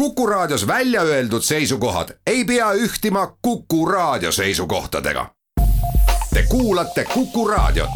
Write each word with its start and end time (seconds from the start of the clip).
Kuku 0.00 0.26
Raadios 0.26 0.66
välja 0.66 1.02
öeldud 1.02 1.42
seisukohad 1.42 2.08
ei 2.26 2.44
pea 2.44 2.72
ühtima 2.72 3.36
Kuku 3.42 3.86
Raadio 3.86 4.32
seisukohtadega. 4.32 5.26
Te 6.34 6.42
kuulate 6.48 7.04
Kuku 7.04 7.48
Raadiot. 7.48 7.90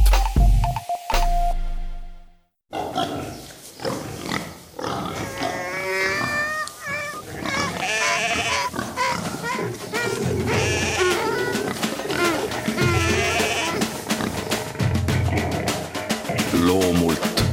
loomult 16.64 17.44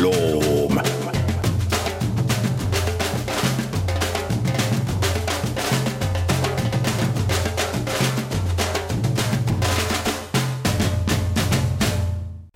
loom 0.00 0.25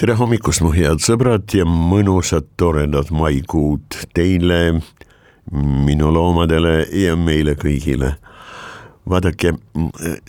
tere 0.00 0.14
hommikust, 0.16 0.62
mu 0.64 0.70
head 0.72 1.02
sõbrad 1.04 1.52
ja 1.52 1.66
mõnusat 1.68 2.46
toredat 2.56 3.10
maikuud 3.12 3.98
teile, 4.16 4.78
minu 5.52 6.09
loomadele 6.14 6.86
ja 6.96 7.18
meile 7.20 7.52
kõigile. 7.60 8.14
vaadake, 9.10 9.52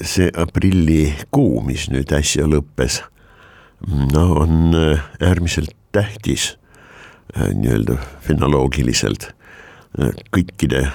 see 0.01 0.27
aprillikuu, 0.43 1.61
mis 1.63 1.87
nüüd 1.91 2.11
äsja 2.11 2.47
lõppes, 2.51 2.99
no 4.11 4.25
on 4.43 4.75
äärmiselt 5.21 5.71
tähtis 5.95 6.57
nii-öelda 7.37 7.95
fenoloogiliselt 8.27 9.29
kõikide 10.35 10.87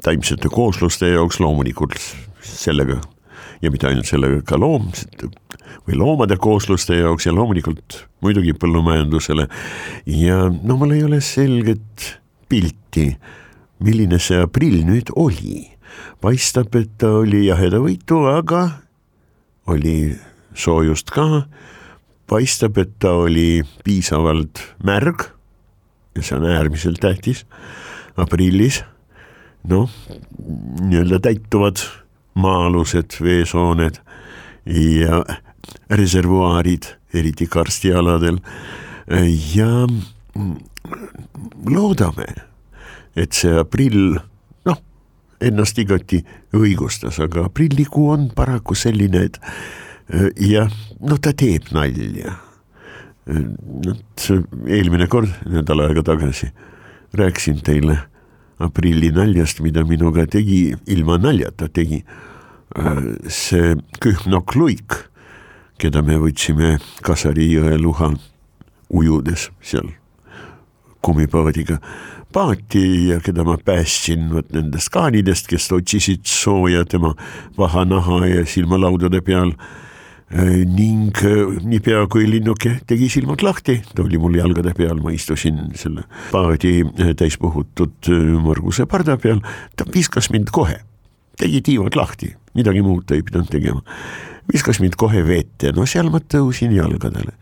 taimsete 0.00 0.48
koosluste 0.48 1.12
jaoks 1.12 1.40
loomulikult 1.40 2.00
sellega 2.40 3.00
ja 3.60 3.70
mitte 3.70 3.88
ainult 3.90 4.08
sellega, 4.08 4.58
loom 4.58 4.88
või 5.86 5.98
loomade 5.98 6.36
koosluste 6.40 6.98
jaoks 7.00 7.26
ja 7.26 7.34
loomulikult 7.34 8.04
muidugi 8.24 8.54
põllumajandusele. 8.56 9.46
ja 10.06 10.48
no 10.50 10.76
mul 10.80 10.96
ei 10.96 11.04
ole 11.04 11.20
selget 11.20 12.16
pilti, 12.48 13.14
milline 13.80 14.18
see 14.18 14.40
aprill 14.42 14.84
nüüd 14.86 15.12
oli. 15.16 15.68
paistab, 16.20 16.74
et 16.76 16.90
ta 16.98 17.12
oli 17.20 17.46
jahedavõitu, 17.46 18.24
aga 18.28 18.82
oli 19.66 20.16
soojust 20.54 21.10
ka. 21.10 21.46
paistab, 22.26 22.78
et 22.78 22.98
ta 22.98 23.12
oli 23.12 23.62
piisavalt 23.84 24.62
märg 24.84 25.30
ja 26.16 26.22
see 26.22 26.36
on 26.36 26.46
äärmiselt 26.50 27.00
tähtis 27.00 27.44
aprillis. 28.16 28.82
noh, 29.64 29.90
nii-öelda 30.80 31.20
täituvad 31.20 31.82
maa-alused 32.40 33.20
veesooned 33.22 34.00
ja 34.66 35.22
reservuaarid, 35.90 36.86
eriti 37.14 37.46
karstialadel 37.50 38.38
ja 39.54 39.70
loodame, 41.66 42.28
et 43.16 43.34
see 43.36 43.56
aprill 43.60 44.18
noh, 44.68 44.78
ennast 45.42 45.78
igati 45.82 46.22
õigustas, 46.56 47.18
aga 47.22 47.48
aprillikuu 47.48 48.10
on 48.14 48.28
paraku 48.36 48.76
selline, 48.78 49.26
et 49.26 49.40
jah, 50.40 50.70
no 51.00 51.18
ta 51.18 51.34
teeb 51.34 51.72
nalja. 51.74 52.38
vot 53.30 54.30
eelmine 54.66 55.06
kord, 55.06 55.30
nädal 55.46 55.84
aega 55.84 56.02
tagasi, 56.02 56.50
rääkisin 57.14 57.60
teile 57.66 57.98
aprilli 58.60 59.10
naljast, 59.14 59.60
mida 59.64 59.84
minuga 59.86 60.26
tegi, 60.26 60.74
ilma 60.90 61.18
naljata 61.18 61.68
tegi 61.68 62.02
see 63.28 63.76
Kühnok 64.00 64.54
Luik, 64.54 64.94
keda 65.80 66.02
me 66.06 66.18
võtsime 66.20 66.78
Kasari 67.02 67.48
jõe 67.54 67.78
luha 67.80 68.12
ujudes 68.90 69.48
seal 69.62 69.90
kummipaadiga 71.00 71.78
paati 72.32 73.08
ja 73.08 73.18
keda 73.24 73.44
ma 73.46 73.56
päästsin 73.58 74.28
vot 74.34 74.50
nendest 74.54 74.92
kaanidest, 74.94 75.48
kes 75.50 75.70
otsisid 75.74 76.26
sooja 76.28 76.84
tema 76.86 77.14
vahanaha 77.58 78.24
ja 78.28 78.44
silmalaudade 78.46 79.22
peal. 79.26 79.54
Ning 80.30 81.16
niipea 81.66 82.04
kui 82.06 82.28
linnuke 82.30 82.76
tegi 82.86 83.08
silmad 83.10 83.42
lahti, 83.42 83.80
ta 83.82 84.04
oli 84.04 84.18
mul 84.22 84.36
jalgade 84.38 84.70
peal, 84.78 85.00
ma 85.02 85.10
istusin 85.10 85.72
selle 85.74 86.04
paadi 86.30 86.84
täispuhutud 87.18 88.06
Marguse 88.44 88.86
parda 88.86 89.16
peal, 89.18 89.42
ta 89.74 89.88
viskas 89.90 90.30
mind 90.30 90.52
kohe, 90.54 90.76
tegi 91.40 91.64
tiivad 91.66 91.98
lahti, 91.98 92.30
midagi 92.54 92.82
muud 92.82 93.06
ta 93.06 93.14
ei 93.14 93.26
pidanud 93.26 93.50
tegema. 93.50 93.82
viskas 94.52 94.80
mind 94.80 94.96
kohe 94.98 95.22
vette, 95.26 95.72
no 95.72 95.86
seal 95.86 96.10
ma 96.10 96.20
tõusin 96.20 96.74
jalgadele. 96.74 97.36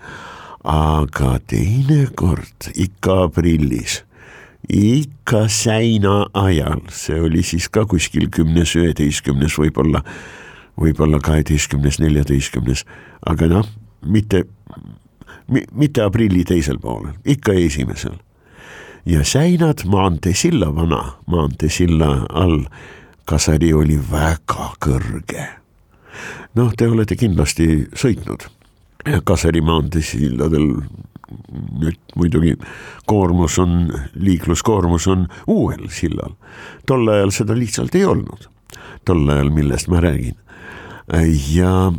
aga 0.65 1.39
teinekord 1.47 2.73
ikka 2.75 3.23
aprillis, 3.29 4.03
ikka 4.69 5.47
säina 5.49 6.27
ajal, 6.35 6.83
see 6.91 7.21
oli 7.21 7.43
siis 7.43 7.69
ka 7.69 7.87
kuskil 7.87 8.29
kümnes, 8.31 8.75
üheteistkümnes 8.77 9.57
võib-olla 9.59 10.03
võib-olla 10.79 11.21
kaheteistkümnes, 11.23 11.99
neljateistkümnes, 12.03 12.85
aga 13.27 13.49
noh, 13.51 13.69
mitte, 14.07 14.45
mitte 15.49 16.05
aprilli 16.05 16.45
teisel 16.49 16.81
poolel, 16.83 17.17
ikka 17.25 17.57
esimesel. 17.59 18.19
ja 19.07 19.25
Säinad 19.25 19.87
maanteesilla, 19.87 20.75
vana 20.75 21.15
maanteesilla 21.27 22.27
all, 22.29 22.65
Kasari 23.29 23.75
oli 23.77 23.99
väga 24.11 24.71
kõrge. 24.81 25.47
noh, 26.57 26.73
te 26.73 26.89
olete 26.89 27.17
kindlasti 27.17 27.85
sõitnud. 27.93 28.47
Kasari 29.25 29.61
maanteesilladel 29.61 30.65
nüüd 31.83 31.99
muidugi 32.17 32.55
koormus 33.07 33.59
on, 33.61 33.91
liikluskoormus 34.17 35.07
on 35.13 35.27
uuel 35.47 35.91
sillal, 35.93 36.35
tol 36.89 37.09
ajal 37.13 37.33
seda 37.37 37.57
lihtsalt 37.57 37.95
ei 38.01 38.07
olnud, 38.09 38.49
tol 39.05 39.29
ajal, 39.29 39.53
millest 39.53 39.93
ma 39.93 40.01
räägin. 40.01 40.39
Ja 41.53 41.93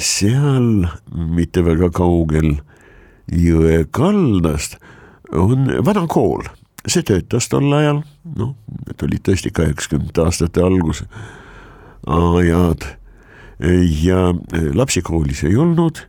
seal 0.00 0.88
mitte 1.12 1.64
väga 1.66 1.90
kaugel 1.92 2.54
jõe 3.28 3.82
kaldast 3.92 4.78
on 5.32 5.68
vana 5.84 6.06
kool, 6.08 6.48
see 6.86 7.02
töötas 7.02 7.48
tol 7.50 7.72
ajal, 7.74 8.02
noh, 8.38 8.54
need 8.86 9.04
olid 9.06 9.24
tõesti 9.26 9.52
kaheksakümnendate 9.54 10.24
aastate 10.24 10.62
algus. 10.64 11.02
Ajad. 12.06 12.86
Ja 14.04 14.28
lapsi 14.78 15.02
koolis 15.02 15.42
ei 15.44 15.56
olnud, 15.58 16.04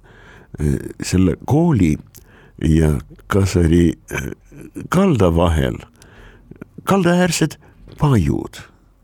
selle 1.02 1.36
kooli 1.50 1.96
ja 2.62 2.94
Kasari 3.30 3.94
kalda 4.94 5.32
vahel 5.36 5.80
kaldaäärsed 6.90 7.58
paiud, 8.00 8.62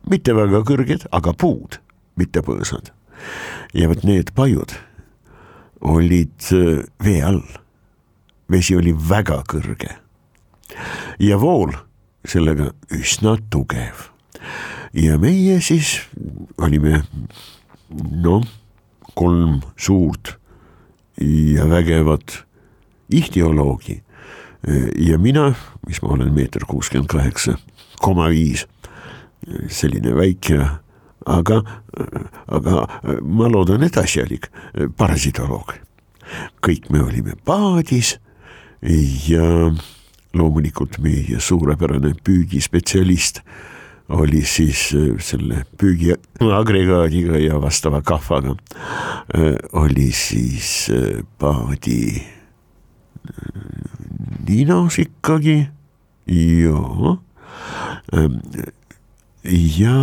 mitte 0.09 0.35
väga 0.37 0.61
kõrged, 0.65 1.07
aga 1.13 1.33
puud, 1.33 1.79
mitte 2.17 2.41
põõsad. 2.45 2.91
Ja 3.73 3.89
vot 3.89 4.05
need 4.05 4.31
pajud 4.37 4.73
olid 5.85 6.49
vee 7.03 7.21
all, 7.25 7.43
vesi 8.51 8.77
oli 8.77 8.93
väga 8.93 9.41
kõrge 9.49 9.97
ja 11.19 11.39
vool 11.41 11.73
sellega 12.25 12.71
üsna 12.93 13.37
tugev. 13.49 14.09
ja 14.93 15.17
meie 15.19 15.59
siis 15.61 15.99
olime 16.57 17.03
noh, 18.11 18.43
kolm 19.15 19.61
suurt 19.77 20.35
ja 21.21 21.69
vägevat 21.69 22.43
ihtioloogi 23.09 24.01
ja 24.99 25.17
mina, 25.21 25.53
mis 25.87 26.01
ma 26.01 26.15
olen 26.15 26.33
meeter 26.33 26.65
kuuskümmend 26.67 27.09
kaheksa 27.11 27.57
koma 28.01 28.29
viis, 28.29 28.65
selline 29.69 30.15
väike 30.15 30.57
aga, 31.25 31.61
aga 32.47 32.85
ma 33.21 33.49
loodan, 33.51 33.83
et 33.85 33.97
asjalik 33.97 34.49
parasitoloog. 34.97 35.75
kõik 36.65 36.89
me 36.89 37.03
olime 37.05 37.35
paadis 37.45 38.15
ja 39.29 39.69
loomulikult 40.35 40.99
meie 41.03 41.39
suurepärane 41.39 42.13
püügispetsialist 42.25 43.41
oli 44.13 44.43
siis 44.45 44.91
selle 45.25 45.63
püügiagregaadiga 45.81 47.39
ja 47.41 47.57
vastava 47.61 48.03
kahvaga, 48.05 48.53
oli 49.73 50.11
siis 50.13 50.91
paadi 51.41 52.21
ninas 54.45 54.99
ikkagi, 55.01 55.57
jaa, 56.29 57.15
ja 59.79 59.95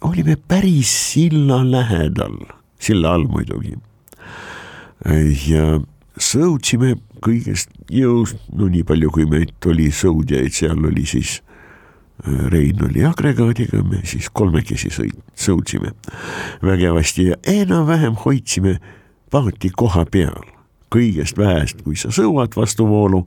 olime 0.00 0.36
päris 0.48 0.90
silla 1.12 1.60
lähedal, 1.70 2.34
silla 2.82 3.14
all 3.14 3.28
muidugi. 3.30 3.76
ja 5.46 5.78
sõudsime 6.20 6.96
kõigest 7.22 7.70
jõust, 7.92 8.38
no 8.52 8.68
nii 8.70 8.82
palju, 8.86 9.10
kui 9.14 9.26
meid 9.28 9.52
oli 9.68 9.90
sõudjaid, 9.94 10.52
seal 10.54 10.84
oli 10.90 11.06
siis 11.08 11.40
Rein 12.20 12.84
oli 12.84 13.04
agregaadiga, 13.04 13.80
me 13.82 14.02
siis 14.04 14.26
kolmekesi 14.32 14.90
sõid, 14.92 15.16
sõudsime 15.32 15.94
vägevasti 16.60 17.30
ja 17.30 17.38
enam-vähem 17.48 18.18
hoidsime 18.24 18.76
paati 19.32 19.70
koha 19.72 20.04
peal. 20.04 20.44
kõigest 20.90 21.38
vähest, 21.38 21.82
kui 21.86 21.96
sa 21.96 22.10
sõuad 22.10 22.56
vastu 22.56 22.86
voolu 22.86 23.24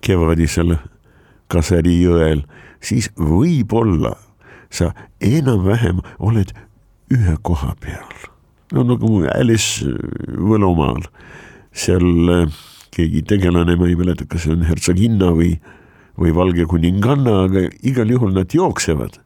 kevadisel 0.00 0.78
Kaseri 1.46 2.00
jõel, 2.02 2.42
siis 2.80 3.10
võib-olla 3.14 4.16
sa 4.70 4.90
enam-vähem 5.20 6.00
oled 6.18 6.50
ühe 7.12 7.36
koha 7.42 7.76
peal. 7.80 8.30
no 8.72 8.82
nagu 8.82 9.22
Alice 9.38 9.86
Võlumaal, 10.26 11.06
seal 11.72 12.32
äh, 12.32 12.48
keegi 12.94 13.22
tegelane, 13.26 13.76
ma 13.76 13.88
ei 13.88 13.96
mäleta, 13.98 14.26
kas 14.28 14.46
see 14.46 14.54
on 14.54 14.66
hertsoginna 14.68 15.32
või 15.36 15.56
või 16.16 16.32
valge 16.34 16.66
kuninganna, 16.68 17.44
aga 17.46 17.66
igal 17.84 18.10
juhul 18.10 18.32
nad 18.36 18.52
jooksevad 18.54 19.18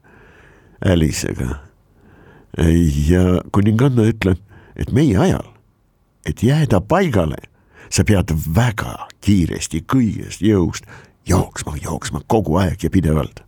Alice'iga. 0.87 1.61
ja 3.07 3.43
kuninganna 3.53 4.09
ütleb, 4.11 4.41
et 4.77 4.93
meie 4.93 5.19
ajal, 5.19 5.47
et 6.27 6.43
jääda 6.43 6.81
paigale, 6.81 7.39
sa 7.91 8.05
pead 8.05 8.33
väga 8.55 9.09
kiiresti 9.23 9.85
kõigest 9.87 10.43
jõust 10.43 10.87
jooksma, 11.27 11.77
jooksma 11.83 12.23
kogu 12.27 12.57
aeg 12.59 12.83
ja 12.83 12.91
pidevalt. 12.91 13.43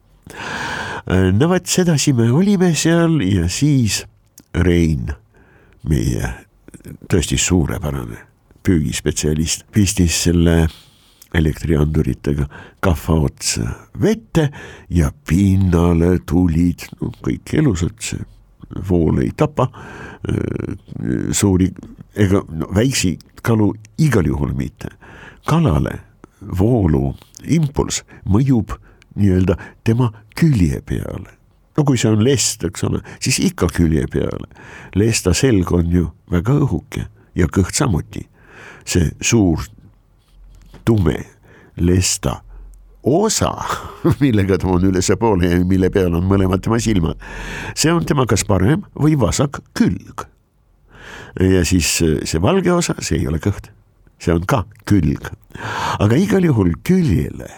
no 1.32 1.48
vot 1.48 1.66
sedasi 1.66 2.12
me 2.12 2.30
olime 2.30 2.74
seal 2.74 3.20
ja 3.22 3.48
siis 3.48 4.04
Rein, 4.54 5.08
meie 5.88 6.28
tõesti 7.08 7.38
suurepärane 7.40 8.31
püügispetsialist, 8.62 9.66
pistis 9.72 10.22
selle 10.26 10.66
elektrianduritega 11.34 12.46
kahva 12.84 13.18
otsa 13.28 13.70
vette 14.00 14.50
ja 14.92 15.10
pinnale 15.28 16.18
tulid 16.28 16.86
no, 17.00 17.12
kõik 17.24 17.54
elusad, 17.56 17.96
see 18.04 18.20
vool 18.88 19.20
ei 19.20 19.32
tapa 19.36 19.68
suuri 21.32 21.68
ega 22.16 22.42
no, 22.48 22.68
väiksi 22.74 23.16
kalu 23.42 23.72
igal 23.98 24.26
juhul 24.26 24.54
mitte. 24.56 24.88
kalale 25.46 25.98
voolu 26.58 27.14
impulss 27.44 28.04
mõjub 28.24 28.76
nii-öelda 29.16 29.56
tema 29.84 30.12
külje 30.38 30.80
peale. 30.86 31.38
no 31.76 31.84
kui 31.84 31.98
see 31.98 32.10
on 32.10 32.24
lest, 32.24 32.64
eks 32.64 32.84
ole, 32.84 33.00
siis 33.20 33.38
ikka 33.38 33.68
külje 33.74 34.06
peale. 34.06 34.48
lesta 34.94 35.34
selg 35.34 35.72
on 35.72 35.90
ju 35.90 36.10
väga 36.30 36.52
õhuke 36.52 37.06
ja 37.34 37.46
kõht 37.46 37.74
samuti. 37.74 38.28
See 38.84 39.10
suur 39.20 39.62
tume 40.84 41.18
lesta 41.76 42.40
osa, 43.02 43.50
millega 44.22 44.58
ta 44.58 44.68
on 44.70 44.84
ülespoole 44.90 45.50
ja 45.50 45.62
mille 45.66 45.90
peal 45.90 46.14
on 46.14 46.26
mõlemad 46.28 46.62
tema 46.62 46.78
silmad. 46.82 47.18
see 47.74 47.92
on 47.92 48.04
tema 48.06 48.26
kas 48.30 48.44
parem 48.46 48.84
või 48.94 49.16
vasak 49.18 49.62
külg. 49.78 50.26
ja 51.40 51.64
siis 51.64 51.96
see 51.98 52.42
valge 52.42 52.72
osa, 52.72 52.94
see 53.00 53.18
ei 53.18 53.28
ole 53.28 53.42
kõht, 53.42 53.72
see 54.22 54.34
on 54.34 54.46
ka 54.46 54.64
külg. 54.86 55.32
aga 55.98 56.16
igal 56.16 56.44
juhul 56.44 56.74
küljele 56.86 57.50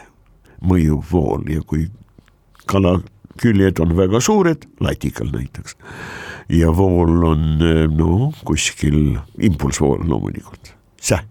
mõjub 0.64 1.04
vool 1.10 1.44
ja 1.52 1.60
kui 1.60 1.90
kala 2.66 3.00
küljed 3.42 3.80
on 3.82 3.96
väga 3.98 4.20
suured, 4.22 4.64
latikal 4.80 5.28
näiteks, 5.34 5.76
ja 6.48 6.70
vool 6.72 7.24
on 7.26 7.58
no 7.96 8.30
kuskil 8.46 9.18
impulssvool 9.42 10.06
loomulikult, 10.08 10.72
säh 11.04 11.24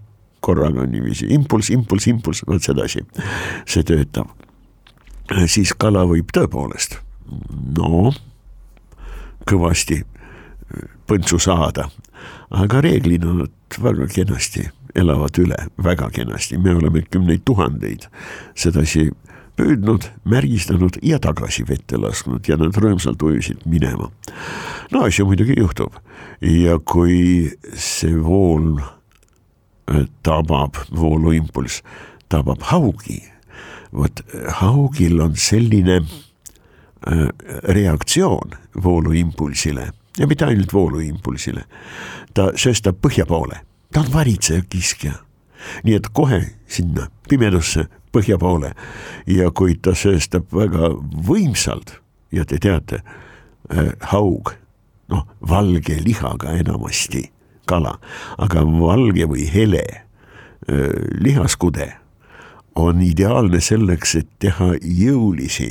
korraga 0.43 0.85
niiviisi. 0.85 1.29
Impulss, 1.33 1.71
impulss, 1.71 2.07
impulss, 2.11 2.43
vot 2.47 2.63
sedasi. 2.63 3.05
See 3.65 3.83
töötab. 3.87 4.27
siis 5.47 5.71
kala 5.79 6.03
võib 6.05 6.33
tõepoolest 6.35 6.97
no 7.77 8.11
kõvasti 9.49 10.01
põntsu 11.07 11.39
saada, 11.41 11.87
aga 12.51 12.81
reeglina 12.83 13.33
nad 13.43 13.77
väga 13.83 14.07
kenasti 14.11 14.67
elavad 14.99 15.37
üle, 15.41 15.57
väga 15.83 16.09
kenasti, 16.13 16.57
me 16.61 16.75
oleme 16.75 17.01
kümneid 17.09 17.43
tuhandeid 17.47 18.07
sedasi 18.55 19.09
püüdnud, 19.57 20.05
märgistanud 20.29 20.97
ja 21.05 21.19
tagasi 21.21 21.65
vette 21.69 21.97
lasknud 21.97 22.45
ja 22.49 22.57
nad 22.57 22.77
rõõmsalt 22.77 23.21
ujusid 23.25 23.65
minema. 23.69 24.09
no 24.91 25.05
asju 25.05 25.25
muidugi 25.29 25.57
juhtub. 25.59 25.93
Ja 26.41 26.79
kui 26.79 27.51
see 27.77 28.15
vool 28.17 28.81
tabab 30.24 30.75
vooluimpulss, 30.95 31.83
tabab 32.30 32.62
haugi. 32.62 33.24
vot 33.94 34.21
haugil 34.50 35.19
on 35.21 35.35
selline 35.38 35.95
äh, 36.01 37.27
reaktsioon 37.63 38.56
vooluimpulsile 38.83 39.91
ja 40.18 40.27
mitte 40.27 40.45
ainult 40.45 40.74
vooluimpulsile. 40.74 41.63
ta 42.33 42.51
sööstab 42.56 42.97
põhja 43.01 43.25
poole, 43.25 43.59
ta 43.94 44.00
on 44.00 44.13
varitseja 44.13 44.62
kiskja. 44.69 45.13
nii 45.83 45.95
et 45.95 46.09
kohe 46.13 46.41
sinna 46.68 47.07
pimedusse 47.29 47.86
põhja 48.12 48.38
poole 48.38 48.74
ja 49.27 49.51
kui 49.51 49.75
ta 49.75 49.95
sööstab 49.95 50.50
väga 50.53 50.89
võimsalt 51.27 52.00
ja 52.31 52.45
te 52.45 52.57
teate 52.57 53.03
äh,, 53.03 53.94
haug, 54.00 54.53
noh 55.07 55.27
valge 55.50 56.00
lihaga 56.03 56.51
enamasti 56.57 57.29
kala, 57.69 57.98
aga 58.38 58.63
valge 58.65 59.25
või 59.27 59.48
hele 59.51 59.83
lihaskude 61.19 61.89
on 62.75 63.01
ideaalne 63.01 63.62
selleks, 63.62 64.15
et 64.15 64.30
teha 64.39 64.74
jõulisi, 64.80 65.69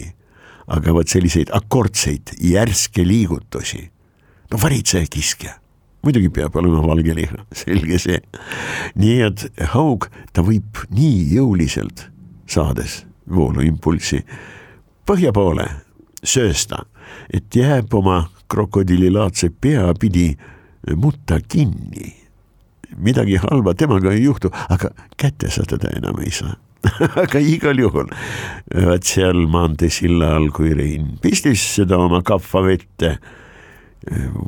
aga 0.71 0.95
vot 0.95 1.09
selliseid 1.09 1.51
akordseid 1.55 2.35
järske 2.41 3.05
liigutusi. 3.07 3.91
no 4.51 4.59
varitseja 4.63 5.07
kiskja, 5.11 5.55
muidugi 6.05 6.29
peab 6.29 6.57
olema 6.57 6.83
valge 6.87 7.15
liha, 7.15 7.45
selge 7.65 7.99
see. 7.99 8.21
nii 8.95 9.21
et 9.23 9.47
haug, 9.75 10.07
ta 10.33 10.43
võib 10.43 10.85
nii 10.91 11.35
jõuliselt 11.35 12.09
saades 12.47 13.03
vooluimpulssi 13.31 14.23
põhja 15.07 15.33
poole 15.33 15.67
söösta, 16.23 16.85
et 17.33 17.55
jääb 17.57 17.95
oma 17.95 18.29
krokodillilaadse 18.49 19.51
pea 19.61 19.93
pidi 19.99 20.37
mutta 20.97 21.41
kinni. 21.49 22.17
midagi 22.97 23.37
halba 23.41 23.75
temaga 23.75 24.13
ei 24.13 24.25
juhtu, 24.25 24.51
aga 24.69 24.91
kätte 25.17 25.51
sa 25.51 25.65
teda 25.65 25.89
enam 25.97 26.19
ei 26.21 26.31
saa 26.31 26.57
aga 27.23 27.39
igal 27.39 27.79
juhul, 27.79 28.11
vaat 28.75 29.07
seal 29.07 29.47
maanteesilla 29.51 30.33
all, 30.37 30.51
kui 30.55 30.75
Rein 30.75 31.15
pistis 31.23 31.63
seda 31.77 31.99
oma 32.03 32.23
kappa 32.27 32.63
vette, 32.67 33.15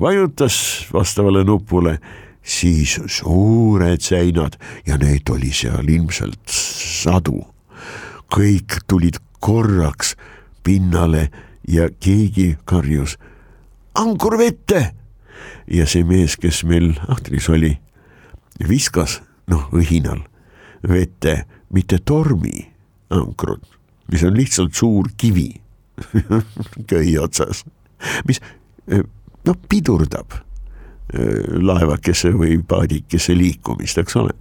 vajutas 0.01 0.57
vastavale 0.93 1.45
nupule, 1.47 1.99
siis 2.43 2.99
suured 3.07 4.03
seinad 4.03 4.59
ja 4.87 4.99
neid 5.01 5.31
oli 5.33 5.53
seal 5.55 5.89
ilmselt 5.89 6.51
sadu. 6.51 7.45
kõik 8.35 8.81
tulid 8.91 9.21
korraks 9.41 10.17
pinnale 10.65 11.29
ja 11.69 11.87
keegi 12.03 12.57
karjus 12.67 13.15
ankur 13.95 14.39
vette 14.41 14.81
ja 15.71 15.87
see 15.87 16.05
mees, 16.05 16.37
kes 16.41 16.63
meil 16.69 16.93
ahtris 17.09 17.49
oli, 17.53 17.75
viskas 18.69 19.21
noh, 19.51 19.69
õhinal 19.75 20.23
vette 20.89 21.45
mitte 21.75 21.99
tormi 22.05 22.65
ankrut, 23.15 23.65
mis 24.13 24.25
on 24.27 24.37
lihtsalt 24.37 24.75
suur 24.77 25.11
kivi 25.17 25.51
köi 26.91 27.17
otsas, 27.19 27.65
mis 28.29 28.41
noh, 28.89 29.59
pidurdab 29.69 30.41
laevakese 31.15 32.33
või 32.35 32.57
paadikese 32.67 33.37
liikumist, 33.37 33.99
eks 34.01 34.17
ole, 34.19 34.33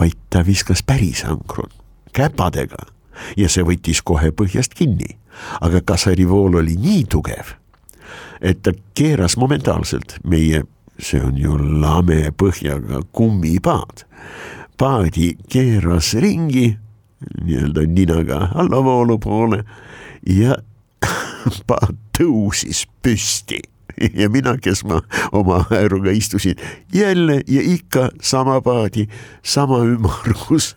vaid 0.00 0.16
ta 0.32 0.42
viskas 0.46 0.82
päris 0.82 1.24
ankrut 1.28 1.74
käpadega 2.16 2.80
ja 3.38 3.48
see 3.52 3.64
võttis 3.66 4.00
kohe 4.02 4.32
põhjast 4.32 4.74
kinni. 4.74 5.18
aga 5.60 5.80
Kasari 5.86 6.26
vool 6.28 6.58
oli 6.58 6.74
nii 6.76 7.04
tugev 7.10 7.54
et 8.40 8.62
ta 8.62 8.72
keeras 8.94 9.36
momentaalselt 9.36 10.18
meie, 10.24 10.62
see 10.98 11.20
on 11.22 11.38
ju 11.38 11.56
lame 11.58 12.32
põhjaga 12.36 13.02
kummipaad. 13.12 14.04
paadi 14.78 15.36
keeras 15.50 16.14
ringi 16.14 16.76
nii-öelda 17.44 17.86
ninaga 17.86 18.48
allavoolu 18.54 19.18
poole 19.18 19.64
ja 20.26 20.56
paat 21.66 21.96
tõusis 22.18 22.86
püsti 23.02 23.60
ja 24.14 24.28
mina, 24.30 24.56
kes 24.62 24.84
ma 24.84 25.00
oma 25.32 25.64
hääruga 25.70 26.10
istusin 26.10 26.56
jälle 26.94 27.40
ja 27.46 27.62
ikka 27.62 28.10
sama 28.22 28.60
paadi, 28.60 29.08
sama 29.42 29.78
ümmargus 29.78 30.76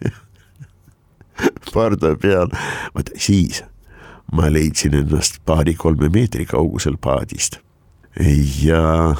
parda 1.74 2.16
peal, 2.22 2.50
vot 2.96 3.10
siis 3.18 3.64
ma 4.32 4.48
leidsin 4.52 4.96
ennast 4.96 5.42
paari-kolme 5.46 6.10
meetri 6.10 6.46
kaugusel 6.46 6.98
paadist. 7.02 7.60
ja 8.64 9.16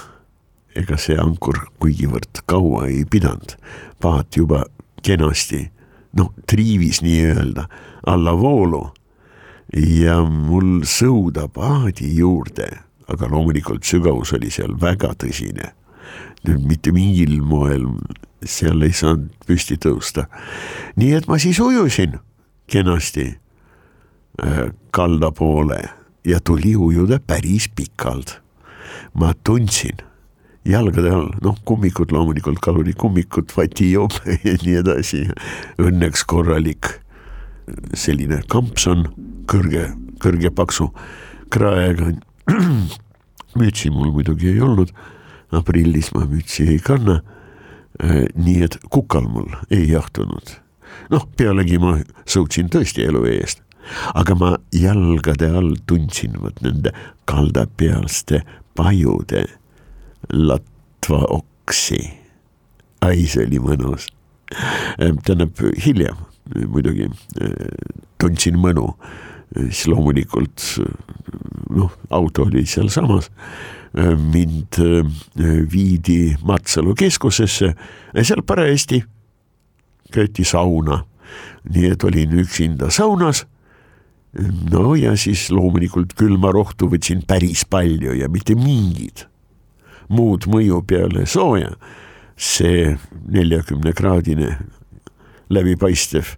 ega 0.76 0.98
see 1.00 1.18
ankur 1.20 1.58
kuigivõrd 1.80 2.44
kaua 2.46 2.88
ei 2.88 3.06
pidanud, 3.08 3.56
paat 4.00 4.38
juba 4.38 4.66
kenasti 5.04 5.66
noh, 6.18 6.32
triivis 6.48 7.02
nii-öelda 7.04 7.68
allavoolu 8.08 8.84
ja 9.76 10.20
mul 10.28 10.82
sõuda 10.88 11.48
paadi 11.52 12.10
juurde, 12.18 12.68
aga 13.12 13.30
loomulikult 13.32 13.88
sügavus 13.88 14.34
oli 14.36 14.52
seal 14.52 14.76
väga 14.80 15.14
tõsine. 15.20 15.76
nüüd 16.42 16.64
mitte 16.66 16.92
mingil 16.92 17.38
moel 17.46 17.86
seal 18.42 18.82
ei 18.82 18.92
saanud 18.92 19.30
püsti 19.48 19.78
tõusta. 19.78 20.26
nii 20.96 21.14
et 21.14 21.28
ma 21.28 21.38
siis 21.40 21.60
ujusin 21.60 22.20
kenasti 22.68 23.41
kalda 24.92 25.32
poole 25.32 25.82
ja 26.26 26.40
tuli 26.40 26.76
ujuda 26.76 27.20
päris 27.20 27.70
pikalt. 27.76 28.42
ma 29.14 29.34
tundsin 29.44 29.98
jalgade 30.66 31.10
all, 31.10 31.30
noh, 31.42 31.58
kummikud 31.66 32.12
loomulikult, 32.12 32.60
kalurikummikud, 32.62 33.52
vatijoop 33.58 34.14
ja 34.48 34.56
nii 34.64 34.76
edasi. 34.82 35.26
Õnneks 35.82 36.26
korralik 36.30 36.94
selline 37.98 38.42
kampson, 38.52 39.08
kõrge, 39.50 39.88
kõrge 40.22 40.52
paksu 40.54 40.92
kraega. 41.54 42.14
mütsi 43.60 43.92
mul 43.92 44.14
muidugi 44.16 44.52
ei 44.54 44.62
olnud, 44.64 44.92
aprillis 45.52 46.12
ma 46.16 46.26
mütsi 46.30 46.68
ei 46.70 46.80
kanna. 46.80 47.22
nii 48.36 48.62
et 48.66 48.78
kukal 48.90 49.28
mul 49.30 49.50
ei 49.70 49.90
jahtunud. 49.92 50.56
noh, 51.12 51.26
pealegi 51.38 51.78
ma 51.80 51.98
sõutsin 52.26 52.70
tõesti 52.72 53.04
elu 53.06 53.26
eest, 53.30 53.61
aga 54.16 54.36
ma 54.36 54.56
jalgade 54.76 55.50
all 55.50 55.76
tundsin 55.88 56.38
vot 56.42 56.58
nende 56.66 56.94
kaldapealste 57.30 58.44
pajude 58.76 59.46
latva 60.32 61.22
oksi. 61.38 62.02
ai, 63.02 63.26
see 63.26 63.46
oli 63.46 63.60
mõnus. 63.60 64.10
tähendab 64.98 65.58
hiljem 65.86 66.20
muidugi 66.52 67.08
tundsin 68.22 68.58
mõnu, 68.60 68.88
siis 69.56 69.86
loomulikult 69.92 70.66
noh, 71.76 71.94
auto 72.10 72.48
oli 72.48 72.66
sealsamas. 72.66 73.32
mind 74.32 74.78
viidi 75.72 76.36
Matsalu 76.48 76.94
keskusesse, 76.96 77.74
seal 78.24 78.44
parajasti 78.48 79.02
köeti 80.12 80.44
sauna, 80.48 81.02
nii 81.70 81.92
et 81.92 82.04
olin 82.04 82.38
üksinda 82.40 82.90
saunas 82.92 83.46
no 84.72 84.96
ja 84.96 85.16
siis 85.20 85.50
loomulikult 85.52 86.16
külmarohtu 86.20 86.90
võtsin 86.92 87.26
päris 87.28 87.66
palju 87.68 88.16
ja 88.20 88.30
mitte 88.32 88.56
mingit 88.56 89.28
muud 90.12 90.48
mõju 90.52 90.82
peale 90.88 91.26
sooja, 91.30 91.72
see 92.36 92.98
neljakümne 93.32 93.94
kraadine 93.96 94.58
läbipaistev, 95.52 96.36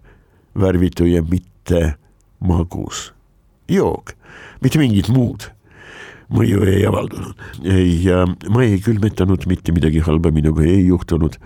värvitu 0.54 1.08
ja 1.10 1.22
mitte 1.26 1.96
magus 2.44 3.08
jook, 3.70 4.14
mitte 4.62 4.78
mingit 4.78 5.10
muud 5.12 5.48
mõju 6.34 6.64
ei 6.68 6.84
avaldanud. 6.88 7.40
Ja 8.02 8.24
ma 8.26 8.64
ei 8.64 8.80
külmetanud, 8.82 9.46
mitte 9.50 9.74
midagi 9.76 10.02
halba 10.04 10.32
minuga. 10.34 10.64
Ei 10.66 10.86
juhtunud, 10.88 11.36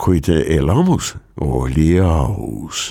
kuid 0.00 0.28
elamus 0.30 1.14
oli 1.40 1.94
aus. 2.04 2.90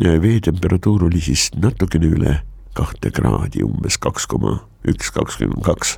Veetemperatuur 0.00 1.06
oli 1.08 1.20
siis 1.20 1.50
natukene 1.56 2.10
üle 2.12 2.36
kahte 2.76 3.10
kraadi, 3.14 3.64
umbes 3.64 3.96
kaks 3.98 4.26
koma 4.28 4.58
üks, 4.86 5.10
kakskümmend 5.14 5.64
kaks 5.66 5.96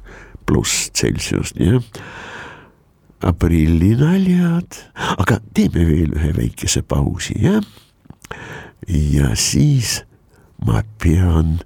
pluss 0.48 0.90
Celsiust, 0.96 1.58
jah. 1.60 1.82
aprillinaljad, 3.22 4.78
aga 5.18 5.40
teeme 5.54 5.84
veel 5.88 6.14
ühe 6.16 6.32
väikese 6.36 6.84
pausi, 6.86 7.34
jah. 7.42 7.64
ja 8.86 9.34
siis 9.36 9.98
ma 10.64 10.82
pean 11.02 11.58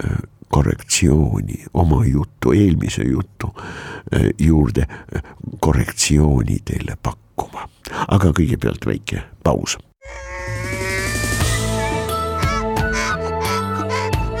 äh, 0.00 0.22
korrektsiooni 0.52 1.66
oma 1.74 2.02
jutu, 2.08 2.56
eelmise 2.56 3.04
jutu 3.08 3.52
äh, 3.52 4.32
juurde 4.40 4.88
äh, 4.88 5.22
korrektsiooni 5.60 6.58
teile 6.64 6.96
pakkuma, 7.02 7.68
aga 8.08 8.32
kõigepealt 8.32 8.88
väike 8.88 9.26
paus. 9.44 9.78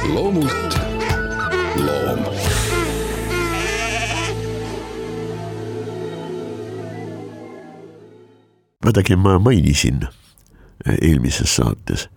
Loomult. 0.08 0.80
Loom. 1.76 2.24
Vaadake, 8.84 9.16
ma 9.16 9.38
mainisin 9.38 10.02
äh, 10.02 10.96
eelmises 11.00 11.54
saates 11.56 12.08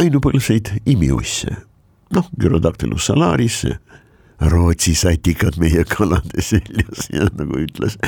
ainupõlvseid 0.00 0.70
imiusse, 0.88 1.56
noh, 2.14 2.28
Gyrodactylus 2.40 3.10
salaris, 3.10 3.64
Rootsi 4.40 4.94
satikad 4.96 5.58
meie 5.60 5.82
kalade 5.84 6.40
seljas 6.40 7.10
ja 7.12 7.26
nagu 7.36 7.58
ütles 7.60 7.98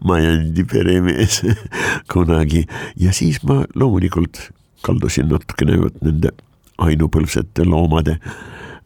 Majandi 0.00 0.64
peremees 0.64 1.42
kunagi. 2.08 2.62
Ja 2.96 3.12
siis 3.12 3.42
ma 3.44 3.58
loomulikult 3.76 4.40
kaldusin 4.86 5.28
natukene 5.28 5.76
vot 5.82 6.00
nende 6.00 6.32
ainupõlvsete 6.78 7.64
loomade 7.68 8.18
äh, 8.18 8.34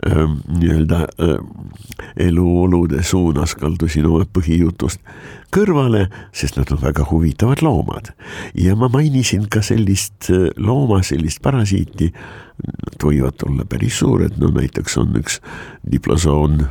Ähm, 0.06 0.32
nii-öelda 0.58 0.96
äh, 0.96 1.38
eluolude 2.16 3.02
suunas 3.02 3.54
kaldusin 3.56 4.04
oma 4.04 4.26
põhijutust 4.28 5.00
kõrvale, 5.56 6.02
sest 6.36 6.58
nad 6.60 6.68
on 6.74 6.82
väga 6.82 7.06
huvitavad 7.08 7.62
loomad. 7.64 8.10
ja 8.54 8.76
ma 8.76 8.90
mainisin 8.92 9.46
ka 9.48 9.62
sellist 9.64 10.28
äh, 10.28 10.50
looma, 10.56 11.00
sellist 11.02 11.40
parasiiti, 11.42 12.10
nad 12.66 13.06
võivad 13.08 13.40
olla 13.48 13.64
päris 13.64 13.96
suured, 14.02 14.36
no 14.36 14.50
näiteks 14.52 14.98
on 15.00 15.16
üks 15.16 15.40
diplosoon, 15.92 16.66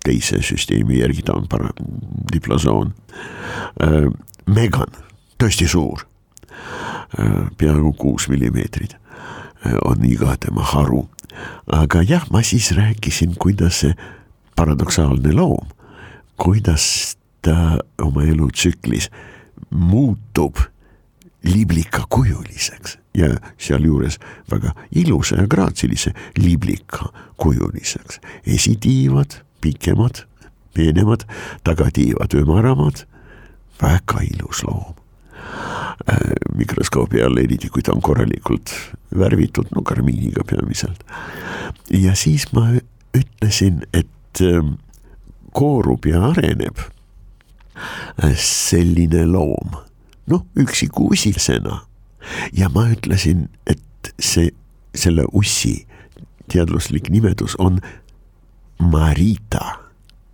teise 0.00 0.40
süsteemi 0.40 1.02
järgi 1.02 1.26
ta 1.28 1.36
on 1.36 1.44
para-, 1.52 1.76
diplosoon 2.32 2.94
äh,, 3.84 4.08
megan, 4.46 4.96
tõesti 5.36 5.68
suur 5.68 6.06
äh,, 7.20 7.44
peaaegu 7.60 7.92
kuus 7.92 8.30
millimeetrit 8.32 8.96
on 9.84 10.04
iga 10.04 10.36
tema 10.40 10.62
haru 10.62 11.06
aga 11.66 12.02
jah, 12.02 12.26
ma 12.30 12.42
siis 12.42 12.72
rääkisin, 12.76 13.36
kuidas 13.38 13.82
see 13.84 13.94
paradoksaalne 14.56 15.32
loom, 15.32 15.68
kuidas 16.36 17.16
ta 17.42 17.78
oma 18.02 18.24
elutsüklis 18.28 19.10
muutub 19.70 20.60
liblikakujuliseks 21.42 22.98
ja 23.18 23.32
sealjuures 23.58 24.18
väga 24.50 24.74
ilusa 24.94 25.36
ja 25.36 25.46
graatsilise 25.46 26.12
liblikakujuliseks. 26.38 28.20
esitiivad, 28.46 29.42
pikemad, 29.60 30.24
peenemad, 30.74 31.26
tagatiivad, 31.64 32.34
ümaramad, 32.34 33.06
väga 33.82 34.22
ilus 34.30 34.64
loom. 34.64 35.01
Äh, 36.08 36.16
mikroskoobi 36.58 37.22
all, 37.22 37.36
eriti 37.38 37.68
kui 37.70 37.82
ta 37.84 37.92
on 37.94 38.02
korralikult 38.02 38.72
värvitud, 39.14 39.68
no 39.74 39.84
karmiiniga 39.86 40.42
peamiselt. 40.48 41.04
ja 41.94 42.14
siis 42.18 42.48
ma 42.52 42.72
ütlesin, 43.14 43.84
et 43.94 44.42
ähm, 44.42 44.74
koorub 45.54 46.06
ja 46.10 46.24
areneb 46.32 46.82
äh, 46.82 48.34
selline 48.34 49.26
loom, 49.30 49.78
noh, 50.26 50.44
üksiku 50.58 51.12
usisena. 51.14 51.84
ja 52.52 52.68
ma 52.68 52.88
ütlesin, 52.90 53.46
et 53.66 54.12
see, 54.18 54.50
selle 54.94 55.28
ussi 55.32 55.86
teaduslik 56.50 57.10
nimetus 57.10 57.54
on 57.58 57.78
Marita. 58.80 59.78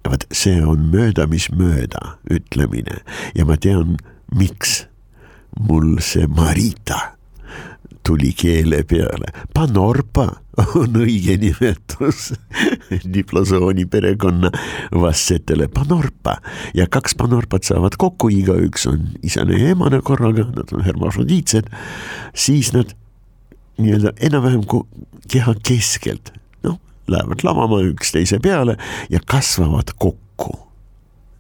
vot 0.09 0.25
see 0.33 0.63
on 0.65 0.89
mööda, 0.95 1.27
mis 1.29 1.51
mööda 1.53 2.17
ütlemine 2.31 3.03
ja 3.37 3.45
ma 3.45 3.61
tean, 3.61 3.99
miks 4.33 4.88
mul 5.57 5.97
see 6.05 6.27
Marita 6.27 7.19
tuli 8.09 8.33
keele 8.33 8.83
peale, 8.89 9.29
Panorpa 9.55 10.25
on 10.81 10.97
õige 10.97 11.35
nimetus 11.41 12.31
diplosooni 13.17 13.85
perekonna 13.91 14.51
vastsetele 14.97 15.69
Panorpa. 15.69 16.39
Ja 16.75 16.87
kaks 16.91 17.19
Panorpat 17.21 17.69
saavad 17.69 17.99
kokku, 18.01 18.31
igaüks 18.33 18.89
on 18.89 19.11
isane 19.23 19.61
ja 19.61 19.75
emane 19.75 20.01
korraga, 20.01 20.47
nad 20.57 20.73
on 20.73 20.87
hermafrodiitsed, 20.87 21.69
siis 22.33 22.73
nad 22.73 22.97
nii-öelda 23.79 24.15
enam-vähem 24.31 24.65
keha 25.29 25.55
keskelt, 25.69 26.33
noh, 26.65 26.81
lähevad 27.13 27.45
lamama 27.45 27.83
üksteise 27.93 28.41
peale 28.43 28.79
ja 29.13 29.21
kasvavad 29.21 29.93
kokku 30.01 30.57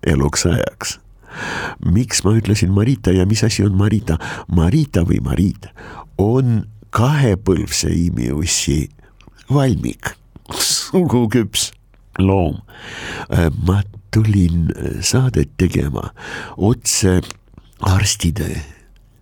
eluks 0.06 0.46
ajaks 0.46 0.98
miks 1.84 2.22
ma 2.24 2.34
ütlesin 2.38 2.72
Marita 2.74 3.12
ja 3.14 3.26
mis 3.28 3.44
asi 3.46 3.64
on 3.66 3.76
Marita? 3.78 4.18
Marita 4.48 5.04
või 5.08 5.20
Marit 5.24 5.68
on 6.18 6.62
kahepõlvse 6.94 7.90
imiussi 7.92 8.88
valmik, 9.52 10.14
suguküps 10.54 11.70
loom. 12.18 12.62
Äh, 13.30 13.48
ma 13.66 13.82
tulin 14.14 14.72
äh, 14.72 14.98
saadet 15.04 15.54
tegema 15.60 16.10
otse 16.56 17.20
arstide, 17.84 18.48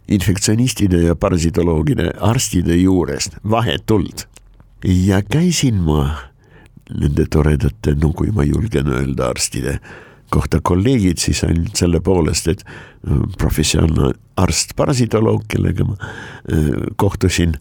infektsionistide 0.08 1.02
ja 1.08 1.16
parasitoloogide 1.18 2.12
arstide 2.22 2.76
juurest 2.78 3.36
vahetult 3.42 4.28
ja 4.86 5.22
käisin 5.22 5.82
ma 5.82 6.06
nende 6.94 7.26
toredate, 7.30 7.96
no 7.98 8.12
kui 8.14 8.30
ma 8.34 8.44
julgen 8.46 8.86
öelda, 8.92 9.32
arstide 9.34 9.80
kohta 10.30 10.61
kolleegid 10.62 11.21
siis 11.23 11.42
ainult 11.47 11.76
selle 11.78 12.00
poolest, 12.04 12.49
et 12.50 12.62
äh, 12.66 13.23
professionaalne 13.38 14.12
arst, 14.40 14.75
parasitoloog, 14.76 15.47
kellega 15.49 15.87
ma 15.88 15.97
äh, 15.97 16.71
kohtusin. 17.00 17.56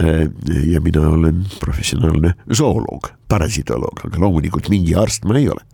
Äh, 0.00 0.28
ja 0.70 0.80
mina 0.80 1.08
olen 1.08 1.42
professionaalne 1.60 2.34
zooloog, 2.54 3.10
parasitoloog, 3.28 4.06
aga 4.08 4.22
loomulikult 4.22 4.70
mingi 4.72 4.96
arst 4.96 5.28
ma 5.28 5.36
ei 5.40 5.50
ole. 5.52 5.64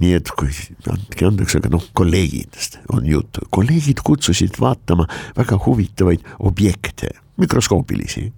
nii 0.00 0.12
et 0.14 0.30
kui, 0.38 0.52
andke 0.92 1.26
andeks, 1.26 1.56
aga 1.58 1.70
noh, 1.72 1.82
kolleegidest 1.98 2.78
on 2.94 3.06
juttu, 3.08 3.42
kolleegid 3.50 4.00
kutsusid 4.06 4.60
vaatama 4.60 5.08
väga 5.36 5.58
huvitavaid 5.64 6.22
objekte, 6.46 7.10
mikroskoopilisi 7.40 8.28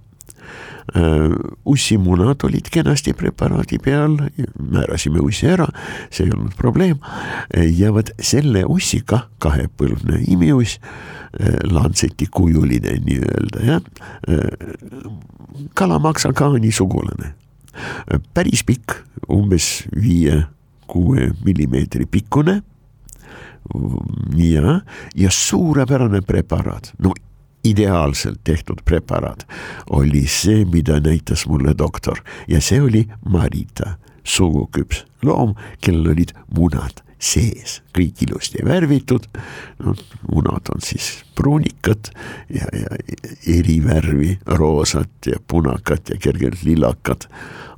ussimunad 1.68 2.44
olid 2.44 2.70
kenasti 2.72 3.12
preparaadi 3.12 3.78
peal, 3.82 4.16
määrasime 4.56 5.20
ussi 5.20 5.50
ära, 5.52 5.66
see 6.10 6.26
ei 6.26 6.32
olnud 6.32 6.54
probleem. 6.56 6.98
ja 7.76 7.92
vot 7.92 8.10
selle 8.20 8.64
ussiga, 8.64 9.26
kahepõlvne 9.42 10.22
imiuss, 10.32 10.78
äh, 11.40 11.58
lantseti 11.70 12.28
kujuline 12.30 12.98
nii-öelda 13.04 13.64
jah, 13.66 13.82
äh, 14.28 14.48
kalamaksakaani 15.74 16.72
sugulane, 16.72 17.34
päris 18.34 18.64
pikk, 18.64 18.96
umbes 19.28 19.84
viie-kuue 19.94 21.32
millimeetri 21.44 22.06
pikkune. 22.06 22.62
Ja, 24.38 24.78
ja 25.18 25.30
suurepärane 25.30 26.22
preparaat, 26.24 26.94
no 27.04 27.12
ideaalselt 27.70 28.40
tehtud 28.44 28.82
preparaat 28.84 29.46
oli 29.90 30.26
see, 30.26 30.64
mida 30.64 31.00
näitas 31.00 31.46
mulle 31.46 31.74
doktor 31.78 32.22
ja 32.48 32.60
see 32.64 32.80
oli 32.82 33.04
Marita, 33.28 33.96
suguküps 34.24 35.04
loom, 35.22 35.54
kellel 35.80 36.12
olid 36.14 36.34
munad 36.56 37.02
sees, 37.18 37.80
kõik 37.94 38.22
ilusti 38.22 38.62
värvitud. 38.64 39.26
no 39.82 39.94
munad 40.30 40.70
on 40.74 40.82
siis 40.84 41.24
pruunikad 41.34 42.12
ja, 42.50 42.68
ja 42.72 42.98
eri 43.58 43.80
värvi, 43.84 44.38
roosat 44.46 45.26
ja 45.26 45.40
punakat 45.46 46.14
ja 46.14 46.18
kergelt 46.22 46.62
lillakad 46.62 47.26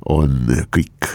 on 0.05 0.45
kõik 0.69 1.09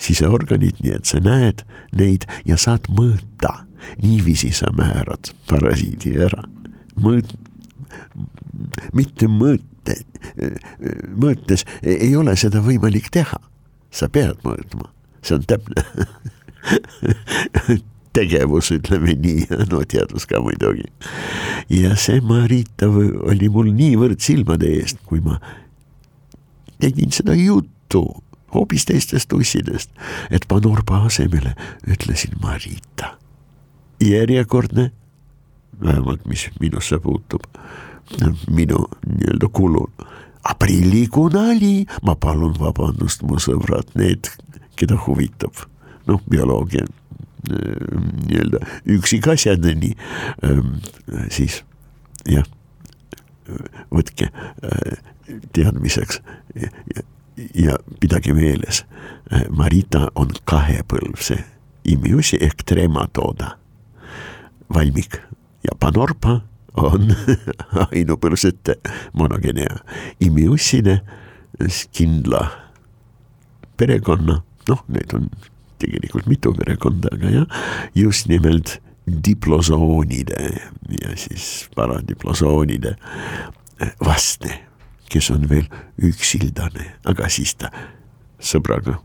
siseorganid, 0.00 0.80
nii 0.80 0.94
et 0.96 1.08
sa 1.08 1.20
näed 1.24 1.64
neid 1.96 2.28
ja 2.44 2.56
saad 2.60 2.88
mõõta. 2.92 3.64
niiviisi 4.02 4.52
sa 4.52 4.68
määrad 4.76 5.32
parasiidi 5.48 6.18
ära. 6.20 6.44
mõõt-, 7.00 7.36
mitte 8.96 9.28
mõõte, 9.30 10.00
mõõtes 11.16 11.64
ei 11.82 12.14
ole 12.16 12.36
seda 12.36 12.62
võimalik 12.64 13.10
teha. 13.12 13.40
sa 13.90 14.08
pead 14.08 14.38
mõõtma, 14.46 14.92
see 15.22 15.34
on 15.34 15.46
täpne 15.50 15.82
tegevus, 18.16 18.70
ütleme 18.74 19.14
nii, 19.18 19.46
no 19.70 19.82
teadus 19.88 20.26
ka 20.30 20.40
muidugi. 20.42 20.86
ja 21.70 21.96
see 21.96 22.20
Marita 22.20 22.88
oli 22.90 23.48
mul 23.48 23.72
niivõrd 23.74 24.20
silmade 24.22 24.70
eest, 24.78 25.02
kui 25.06 25.22
ma 25.24 25.40
tegin 26.80 27.12
seda 27.12 27.34
juttu 27.34 28.04
hoopis 28.54 28.86
teistest 28.88 29.32
ussidest, 29.32 29.90
et 30.30 30.46
Panorba 30.48 31.04
asemele 31.06 31.54
ütlesin 31.86 32.34
Marita. 32.42 33.16
järjekordne, 34.00 34.90
vähemalt 35.84 36.26
mis 36.26 36.48
minusse 36.60 36.98
puutub. 36.98 37.44
Minu 38.50 38.86
nii-öelda 39.06 39.48
kulul. 39.52 39.90
aprillikuu 40.44 41.28
nali, 41.28 41.84
ma 42.02 42.14
palun 42.16 42.54
vabandust, 42.58 43.22
mu 43.28 43.36
sõbrad, 43.36 43.90
need, 43.94 44.30
keda 44.80 44.96
huvitab, 45.06 45.52
noh, 46.08 46.22
bioloogia 46.32 46.86
nii-öelda 47.50 48.62
üksikasjadeni, 48.96 49.92
siis 51.28 51.60
jah, 52.24 52.48
võtke 53.92 54.30
teadmiseks 55.52 56.22
ja, 56.56 57.04
ja 57.54 57.76
pidage 58.00 58.32
meeles, 58.36 58.84
Marita 59.52 60.08
on 60.14 60.32
kahepõlvse 60.48 61.36
imiusi 61.84 62.40
ehk 62.40 62.64
trematooda, 62.68 63.54
valmik 64.74 65.20
ja 65.64 65.76
panorpa 65.80 66.40
on 66.80 67.10
ainupõlvsete 67.90 68.76
monogenea 69.18 69.80
imiusside 70.22 71.00
kindla 71.92 72.44
perekonna, 73.80 74.40
noh, 74.68 74.84
neid 74.92 75.12
on 75.16 75.26
tegelikult 75.80 76.28
mitu 76.30 76.52
perekonda, 76.56 77.12
aga 77.16 77.32
jah, 77.32 77.60
just 77.96 78.28
nimelt 78.28 78.78
diplosoonide 79.10 80.50
ja 81.00 81.14
siis 81.18 81.68
paradiplosoonide 81.76 82.94
vastne, 84.04 84.60
kes 85.10 85.30
on 85.34 85.48
veel 85.50 85.66
üksildane, 86.06 86.92
aga 87.08 87.28
siis 87.32 87.56
ta 87.58 87.72
sõbraga, 88.40 88.98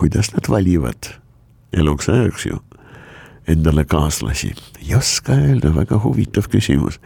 kuidas 0.00 0.32
nad 0.34 0.48
valivad 0.50 1.12
eluks 1.76 2.08
ajaks 2.08 2.48
ju 2.48 2.60
endale 3.48 3.84
kaaslasi, 3.84 4.52
ei 4.82 4.94
oska 4.96 5.32
öelda, 5.32 5.72
väga 5.74 6.00
huvitav 6.02 6.48
küsimus. 6.52 7.00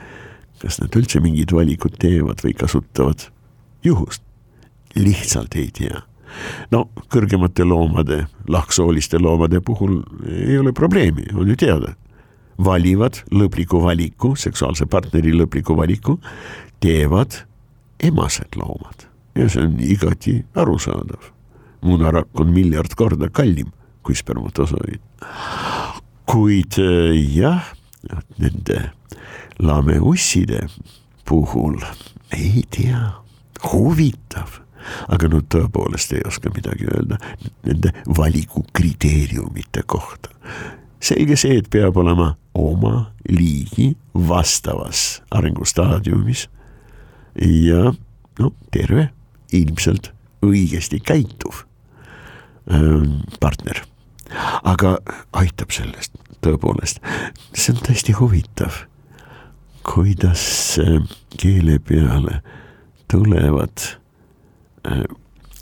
kas 0.63 0.79
nad 0.79 0.95
üldse 0.95 1.19
mingid 1.21 1.51
valikud 1.51 1.97
teevad 1.99 2.43
või 2.45 2.55
kasutavad 2.55 3.27
juhust? 3.85 4.23
lihtsalt 4.95 5.55
ei 5.57 5.71
tea. 5.75 6.03
no 6.71 6.89
kõrgemate 7.13 7.65
loomade, 7.65 8.27
lahksooliste 8.49 9.19
loomade 9.19 9.61
puhul 9.61 10.03
ei 10.29 10.59
ole 10.59 10.73
probleemi, 10.73 11.27
on 11.35 11.49
ju 11.49 11.57
teada. 11.57 11.95
valivad 12.65 13.23
lõpliku 13.31 13.83
valiku, 13.83 14.37
seksuaalse 14.37 14.87
partneri 14.87 15.33
lõpliku 15.33 15.77
valiku, 15.77 16.21
teevad 16.81 17.45
emased 18.03 18.57
loomad 18.57 19.07
ja 19.35 19.49
see 19.49 19.63
on 19.65 19.79
igati 19.81 20.45
arusaadav. 20.55 21.31
munarakk 21.83 22.41
on 22.41 22.53
miljard 22.55 22.95
korda 22.95 23.29
kallim 23.31 23.73
kui 24.03 24.15
spermatosoid 24.15 25.01
kuid 26.27 26.79
äh, 26.79 27.17
jah, 27.37 27.73
nende 28.39 28.91
lameusside 29.59 30.67
puhul 31.29 31.79
ei 32.33 32.65
tea, 32.71 33.01
huvitav, 33.73 34.59
aga 35.13 35.29
no 35.31 35.43
tõepoolest 35.55 36.15
ei 36.17 36.25
oska 36.27 36.51
midagi 36.55 36.89
öelda 36.91 37.19
nende 37.67 37.93
valikukriteeriumite 38.17 39.85
kohta. 39.87 40.31
selge 41.03 41.37
see, 41.37 41.59
et 41.59 41.71
peab 41.71 41.97
olema 41.97 42.35
oma 42.55 43.13
liigi 43.29 43.93
vastavas 44.15 45.23
arengustaadiumis. 45.31 46.49
Ja 47.43 47.93
no 48.39 48.53
terve, 48.71 49.09
ilmselt 49.53 50.13
õigesti 50.45 51.01
käituv 51.01 51.65
ähm, 52.71 53.23
partner 53.41 53.83
aga 54.63 54.97
aitab 55.39 55.73
sellest 55.75 56.15
tõepoolest, 56.43 57.03
see 57.55 57.75
on 57.75 57.83
tõesti 57.87 58.15
huvitav, 58.19 58.83
kuidas 59.87 60.45
äh, 60.83 61.01
keele 61.39 61.79
peale 61.83 62.41
tulevad 63.11 63.87
äh, 64.89 65.05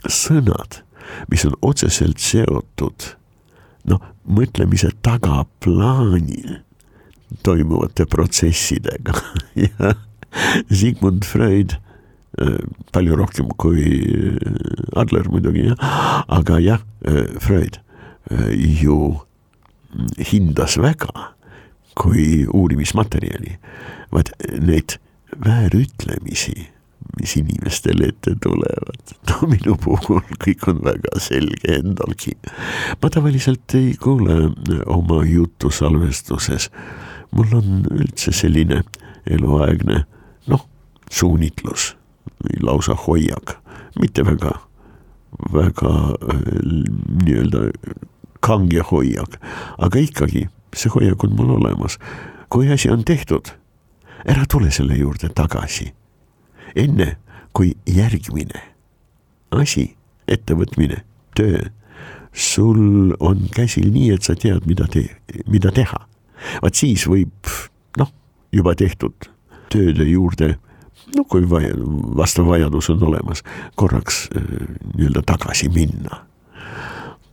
sõnad, 0.08 0.82
mis 1.32 1.44
on 1.48 1.56
otseselt 1.66 2.20
seotud 2.22 3.12
noh, 3.90 4.02
mõtlemise 4.28 4.92
tagaplaanil 5.04 6.60
toimuvate 7.46 8.08
protsessidega. 8.10 9.16
Ja 9.60 9.94
Sigmund 10.70 11.24
Freud 11.26 11.72
äh, 11.74 12.60
palju 12.94 13.16
rohkem 13.18 13.48
kui 13.58 13.82
Adler 14.94 15.26
muidugi 15.32 15.66
jah, 15.66 15.88
aga 16.30 16.60
jah, 16.62 16.84
Freud 17.42 17.80
ju 18.82 18.98
hindas 20.32 20.76
väga 20.78 21.34
kui 22.00 22.46
uurimismaterjali, 22.46 23.56
vaat 24.12 24.30
neid 24.60 24.96
väärütlemisi, 25.44 26.68
mis 27.20 27.34
inimestele 27.36 28.10
ette 28.12 28.34
tulevad, 28.42 29.14
no 29.30 29.48
minu 29.50 29.76
puhul 29.80 30.22
kõik 30.44 30.68
on 30.70 30.82
väga 30.84 31.20
selge 31.22 31.76
endalgi. 31.80 32.36
ma 33.02 33.10
tavaliselt 33.10 33.74
ei 33.74 33.94
kuule 34.00 34.52
oma 34.86 35.22
juttu 35.26 35.70
salvestuses, 35.70 36.70
mul 37.34 37.56
on 37.58 37.84
üldse 37.90 38.32
selline 38.32 38.82
eluaegne 39.26 40.04
noh, 40.48 40.66
suunitlus 41.10 41.94
või 42.40 42.62
lausa 42.64 42.94
hoiak, 42.94 43.56
mitte 44.00 44.24
väga, 44.24 44.54
väga 45.52 45.92
nii-öelda 47.26 47.68
kange 48.40 48.82
hoiak, 48.90 49.38
aga 49.78 49.98
ikkagi 49.98 50.46
see 50.76 50.92
hoiak 50.94 51.24
on 51.24 51.36
mul 51.36 51.56
olemas. 51.58 51.98
kui 52.50 52.72
asi 52.72 52.90
on 52.90 53.04
tehtud, 53.04 53.52
ära 54.26 54.44
tule 54.50 54.70
selle 54.70 54.96
juurde 54.96 55.28
tagasi. 55.28 55.92
enne 56.76 57.16
kui 57.52 57.74
järgmine 57.86 58.62
asi, 59.50 59.96
ettevõtmine, 60.28 61.02
töö, 61.34 61.64
sul 62.32 63.14
on 63.20 63.48
käsil 63.54 63.90
nii, 63.90 64.12
et 64.14 64.22
sa 64.22 64.36
tead, 64.38 64.66
mida 64.66 64.86
tee, 64.90 65.10
mida 65.50 65.72
teha. 65.74 66.06
vaat 66.62 66.74
siis 66.74 67.06
võib 67.10 67.50
noh, 67.98 68.12
juba 68.52 68.74
tehtud 68.74 69.28
tööde 69.70 70.06
juurde 70.08 70.54
no 71.16 71.24
kui 71.28 71.44
vaja, 71.50 71.74
vastav 72.16 72.48
vajadus 72.48 72.90
on 72.94 73.02
olemas, 73.10 73.42
korraks 73.74 74.28
äh, 74.36 74.42
nii-öelda 74.96 75.22
tagasi 75.26 75.68
minna. 75.74 76.24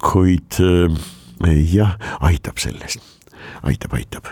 Kuid 0.04 0.60
äh, 0.62 1.54
jah, 1.74 1.98
aitab 2.20 2.60
sellest, 2.62 3.02
aitab, 3.64 3.94
aitab. 3.94 4.32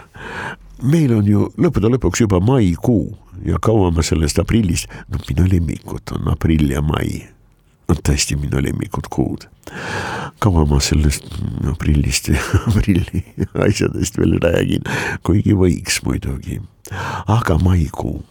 meil 0.84 1.14
on 1.16 1.28
ju 1.28 1.50
lõppude 1.58 1.90
lõpuks 1.96 2.26
juba 2.26 2.42
maikuu 2.44 3.16
ja 3.46 3.60
kaua 3.62 3.92
ma 3.92 4.04
sellest 4.04 4.40
aprillist, 4.42 4.92
no 5.10 5.22
minu 5.30 5.48
lemmikud 5.50 6.16
on 6.18 6.30
aprill 6.34 6.70
ja 6.72 6.84
mai 6.86 7.26
on 7.90 8.00
tõesti 8.02 8.38
minu 8.40 8.62
lemmikud 8.64 9.10
kuud. 9.14 9.48
kaua 10.40 10.66
ma 10.70 10.80
sellest 10.84 11.28
aprillist 11.70 12.30
ja 12.34 12.42
aprilli 12.70 13.24
asjadest 13.68 14.18
veel 14.20 14.38
räägin, 14.42 14.86
kuigi 15.24 15.56
võiks 15.58 16.02
muidugi, 16.06 16.62
aga 17.28 17.58
maikuu. 17.62 18.24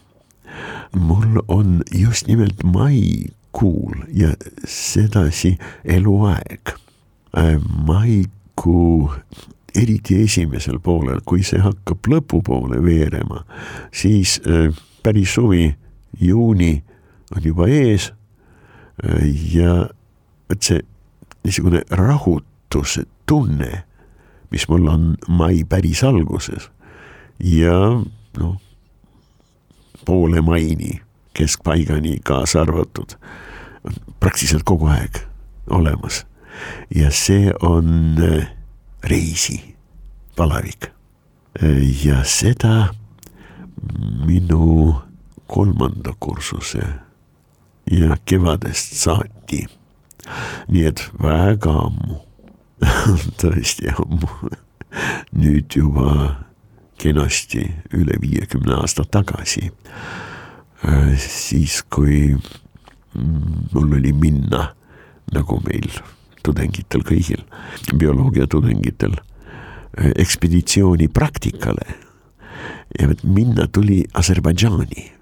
mul 0.95 1.41
on 1.47 1.83
just 1.91 2.27
nimelt 2.27 2.63
maikuul 2.63 4.05
ja 4.13 4.33
sedasi 4.67 5.57
eluaeg. 5.83 6.75
Äh, 7.37 7.59
maikuu 7.85 9.13
eriti 9.75 10.23
esimesel 10.23 10.79
poolel, 10.79 11.19
kui 11.25 11.43
see 11.43 11.59
hakkab 11.59 12.07
lõpupoole 12.07 12.79
veerema, 12.83 13.41
siis 13.91 14.37
äh, 14.47 14.69
päris 15.03 15.33
suvi, 15.35 15.75
juuni 16.21 16.83
on 17.35 17.43
juba 17.43 17.67
ees 17.67 18.13
ja 19.51 19.89
vot 20.49 20.63
see 20.63 20.79
niisugune 21.43 21.81
rahutuse 21.91 23.03
tunne, 23.27 23.83
mis 24.51 24.67
mul 24.71 24.87
on 24.87 25.09
mai 25.27 25.65
päris 25.67 26.05
alguses 26.07 26.69
ja 27.43 27.75
noh, 28.39 28.55
poole 30.05 30.41
maini, 30.41 31.01
keskpaigani 31.35 32.19
kaasa 32.23 32.61
arvatud, 32.61 33.17
praktiliselt 34.19 34.63
kogu 34.63 34.87
aeg 34.93 35.19
olemas. 35.69 36.23
Ja 36.95 37.11
see 37.11 37.53
on 37.61 38.17
äh, 38.23 38.47
reisi 39.03 39.75
palavik 40.35 40.91
ja 42.03 42.23
seda 42.23 42.89
minu 44.25 44.95
kolmanda 45.47 46.13
kursuse 46.19 46.83
ja 47.91 48.17
kevadest 48.25 48.93
saati. 48.93 49.67
nii 50.67 50.85
et 50.89 51.03
väga 51.21 51.71
ammu 51.85 52.17
tõesti 53.41 53.91
ammu, 53.93 54.49
nüüd 55.37 55.77
juba 55.77 56.41
kenasti 56.97 57.61
üle 57.93 58.17
viiekümne 58.21 58.73
aasta 58.81 59.05
tagasi. 59.05 59.71
siis, 61.17 61.83
kui 61.89 62.35
mul 63.73 63.93
oli 63.99 64.13
minna, 64.13 64.73
nagu 65.33 65.61
meil 65.65 65.87
tudengitel 66.45 67.03
kõigil, 67.05 67.41
bioloogia 67.97 68.47
tudengitel, 68.47 69.17
ekspeditsiooni 69.97 71.09
praktikale. 71.09 72.01
ja 72.99 73.09
minna 73.23 73.67
tuli 73.67 74.03
Aserbaidžaani 74.13 75.15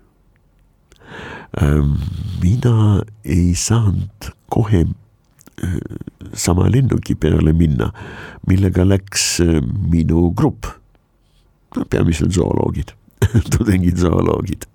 Ähm, 1.61 1.97
mina 2.41 3.03
ei 3.23 3.53
saanud 3.55 4.31
kohe 4.49 4.79
äh, 4.81 5.75
sama 6.33 6.65
lennuki 6.69 7.13
peale 7.15 7.53
minna, 7.53 7.91
millega 8.49 8.85
läks 8.87 9.39
äh, 9.43 9.61
minu 9.61 10.31
grupp. 10.33 10.65
peamiselt 11.89 12.33
zooloogid 12.33 12.91
tudengid 13.53 13.97
zooloogid. 13.97 14.67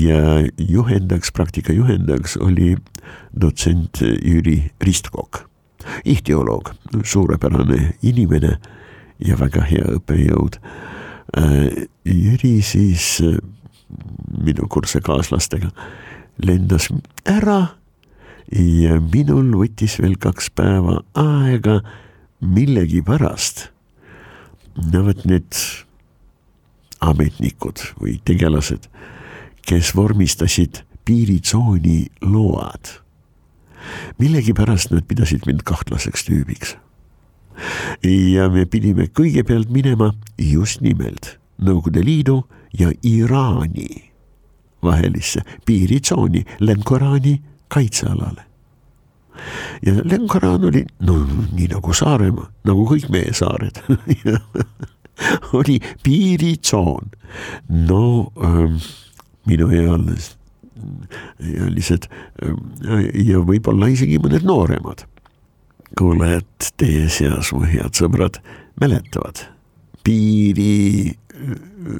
ja 0.00 0.20
juhendajaks, 0.58 1.32
praktika 1.32 1.72
juhendajaks 1.72 2.36
oli 2.36 2.76
dotsent 3.40 4.02
Jüri 4.02 4.70
Ristkok, 4.80 5.46
ihtioloog, 6.04 6.72
suurepärane 7.04 7.94
inimene 8.02 8.56
ja 9.18 9.38
väga 9.40 9.64
hea 9.64 9.96
õppejõud. 9.96 10.60
Äh, 11.36 11.86
Jüri 12.04 12.60
siis 12.62 13.22
minu 14.44 14.68
kursusekaaslastega, 14.68 15.70
lendas 16.42 16.90
ära 17.24 17.60
ja 18.52 18.98
minul 19.00 19.48
võttis 19.58 19.96
veel 20.00 20.16
kaks 20.22 20.50
päeva 20.54 21.00
aega 21.18 21.80
millegipärast. 22.40 23.70
no 24.92 25.02
vot 25.06 25.24
need 25.24 25.56
ametnikud 27.00 27.82
või 28.00 28.18
tegelased, 28.24 28.88
kes 29.66 29.94
vormistasid 29.96 30.82
piiritsooni 31.04 32.06
load. 32.20 33.02
millegipärast 34.18 34.90
nad 34.90 35.06
pidasid 35.06 35.46
mind 35.46 35.62
kahtlaseks 35.62 36.24
tüübiks. 36.26 36.76
ja 38.02 38.48
me 38.48 38.66
pidime 38.66 39.06
kõigepealt 39.06 39.70
minema 39.70 40.12
just 40.38 40.80
nimelt 40.80 41.38
Nõukogude 41.56 42.04
Liidu 42.04 42.42
ja 42.78 42.90
Iraani 43.02 44.12
vahelisse 44.82 45.40
piiritsooni 45.66 46.44
Lemkorani 46.60 47.42
kaitsealale. 47.68 48.42
ja 49.86 49.92
Lemkoran 50.04 50.64
oli 50.64 50.84
no 51.00 51.26
nii 51.52 51.68
nagu 51.68 51.92
Saaremaa, 51.92 52.50
nagu 52.64 52.86
kõik 52.88 53.08
meie 53.12 53.32
saared 53.34 53.80
oli 55.58 55.80
piiritsoon. 56.02 57.10
no 57.68 58.32
ähm, 58.42 58.76
minu 59.46 59.70
ealised, 59.70 60.36
ähm, 62.44 62.56
ja 63.14 63.40
võib-olla 63.40 63.86
isegi 63.92 64.18
mõned 64.22 64.44
nooremad 64.46 65.06
kuulajad 65.96 66.72
teie 66.76 67.08
seas, 67.12 67.52
mu 67.54 67.64
head 67.64 67.94
sõbrad, 67.96 68.40
mäletavad 68.80 69.46
piiri 70.06 71.14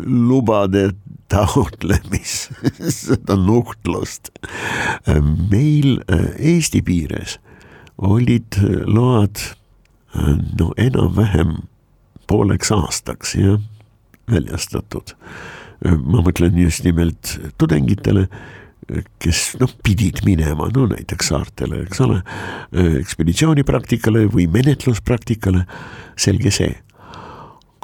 lubade 0.06 0.90
taotlemis, 1.28 2.48
seda 3.02 3.36
nuhtlust. 3.36 4.30
meil 5.50 6.00
äh, 6.10 6.28
Eesti 6.38 6.82
piires 6.82 7.38
olid 7.96 8.58
äh, 8.60 8.84
load 8.86 9.40
äh, 10.14 10.36
no 10.58 10.72
enam-vähem 10.76 11.66
pooleks 12.26 12.72
aastaks 12.74 13.34
jah, 13.38 13.60
väljastatud. 14.30 15.14
ma 15.84 16.22
mõtlen 16.24 16.56
just 16.58 16.84
nimelt 16.86 17.36
tudengitele, 17.60 18.26
kes 19.20 19.42
noh, 19.60 19.70
pidid 19.84 20.22
minema, 20.24 20.70
no 20.72 20.86
näiteks 20.88 21.30
saartele, 21.32 21.82
eks 21.84 22.00
ole, 22.06 22.22
ekspeditsioonipraktikale 23.02 24.26
või 24.32 24.46
menetluspraktikale, 24.50 25.66
selge 26.16 26.50
see. 26.54 26.74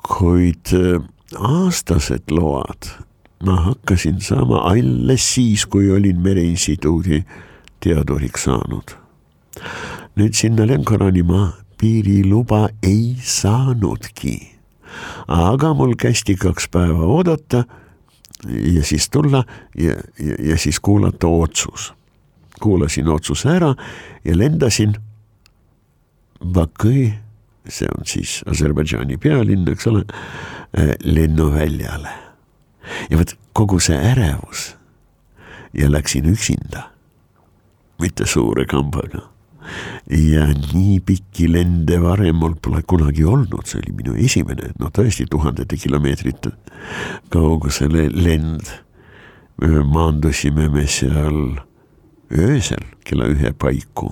kuid 0.03 0.73
aastased 1.39 2.33
load 2.35 2.91
ma 3.43 3.57
hakkasin 3.57 4.21
saama 4.21 4.63
alles 4.71 5.35
siis, 5.35 5.67
kui 5.67 5.91
olin 5.91 6.21
Mereinstituudi 6.21 7.25
teaduriks 7.81 8.45
saanud. 8.45 8.95
nüüd 10.17 10.35
sinna 10.37 10.67
Lenkorani 10.67 11.23
ma 11.23 11.53
piiriluba 11.83 12.69
ei 12.87 13.17
saanudki. 13.19 14.53
aga 15.29 15.73
mul 15.75 15.97
kästi 15.99 16.37
kaks 16.39 16.69
päeva 16.69 17.07
oodata 17.09 17.65
ja 18.47 18.85
siis 18.85 19.11
tulla 19.11 19.45
ja, 19.79 19.97
ja, 20.19 20.37
ja 20.39 20.59
siis 20.59 20.81
kuulata 20.81 21.27
otsus. 21.27 21.93
kuulasin 22.61 23.09
otsuse 23.09 23.49
ära 23.49 23.75
ja 24.25 24.39
lendasin 24.39 24.95
Bakõi, 26.43 27.13
see 27.71 27.87
on 27.87 28.07
siis 28.07 28.41
Aserbaidžaani 28.51 29.15
pealinn, 29.23 29.69
eks 29.71 29.87
ole 29.87 30.03
Äh, 30.79 30.95
lennuväljale. 31.03 32.09
ja 33.11 33.19
vot 33.19 33.35
kogu 33.53 33.77
see 33.81 33.97
ärevus 33.97 34.77
ja 35.77 35.91
läksin 35.93 36.25
üksinda, 36.33 36.87
mitte 38.01 38.27
suure 38.27 38.65
kambaga. 38.65 39.21
Ja 40.11 40.47
nii 40.53 41.01
pikki 41.07 41.49
lende 41.53 41.99
varem 42.03 42.41
mul 42.43 42.55
pole 42.63 42.83
kunagi 42.87 43.25
olnud, 43.25 43.67
see 43.67 43.81
oli 43.83 43.95
minu 43.99 44.17
esimene, 44.19 44.73
no 44.81 44.91
tõesti 44.95 45.27
tuhandete 45.31 45.79
kilomeetrite 45.81 46.55
kaugusele 47.33 48.09
lend. 48.11 48.67
maandusime 49.63 50.69
me 50.73 50.87
seal 50.91 51.61
öösel 52.35 52.83
kella 53.05 53.29
ühe 53.31 53.53
paiku. 53.53 54.09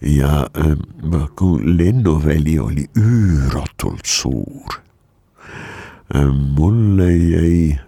Ja 0.00 0.46
äh, 0.56 0.76
lennuväli 1.64 2.58
oli 2.58 2.86
üüratult 2.96 4.06
suur 4.06 4.78
mulle 6.58 7.16
jäi 7.16 7.78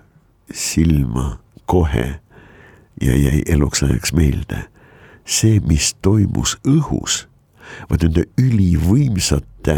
silma 0.52 1.38
kohe 1.66 2.20
ja 3.00 3.16
jäi 3.16 3.42
eluks 3.46 3.82
ajaks 3.82 4.12
meelde 4.12 4.64
see, 5.30 5.60
mis 5.62 5.94
toimus 6.02 6.56
õhus, 6.66 7.24
vot 7.90 8.02
nende 8.02 8.26
ülivõimsate 8.40 9.76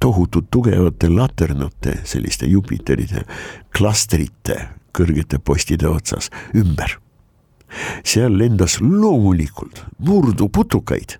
tohutult 0.00 0.50
tugevate 0.50 1.10
laternate, 1.10 1.98
selliste 2.08 2.48
Jupiteride 2.48 3.24
klastrite 3.74 4.58
kõrgete 4.96 5.38
postide 5.38 5.88
otsas 5.90 6.30
ümber. 6.56 6.98
seal 8.04 8.32
lendas 8.32 8.78
loomulikult 8.80 9.82
murduputukaid 9.98 11.18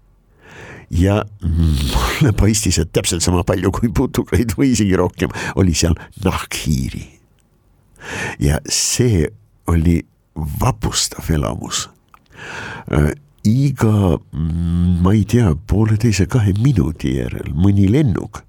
ja 0.91 1.19
mulle 1.43 2.33
paistis, 2.33 2.79
et 2.79 2.93
täpselt 2.93 3.21
sama 3.23 3.43
palju 3.45 3.71
kui 3.71 3.91
putukaid 3.93 4.55
või 4.57 4.73
isegi 4.73 4.97
rohkem 4.97 5.35
oli 5.61 5.75
seal 5.75 5.99
nahkhiiri. 6.25 7.05
ja 8.41 8.61
see 8.65 9.29
oli 9.67 10.01
vapustav 10.61 11.29
elamus 11.31 11.89
iga, 13.49 14.19
mm, 14.19 15.01
ma 15.03 15.15
ei 15.15 15.25
tea, 15.25 15.55
pooleteise-kahe 15.71 16.55
minuti 16.63 17.17
järel 17.19 17.53
mõni 17.55 17.89
lennuk 17.91 18.43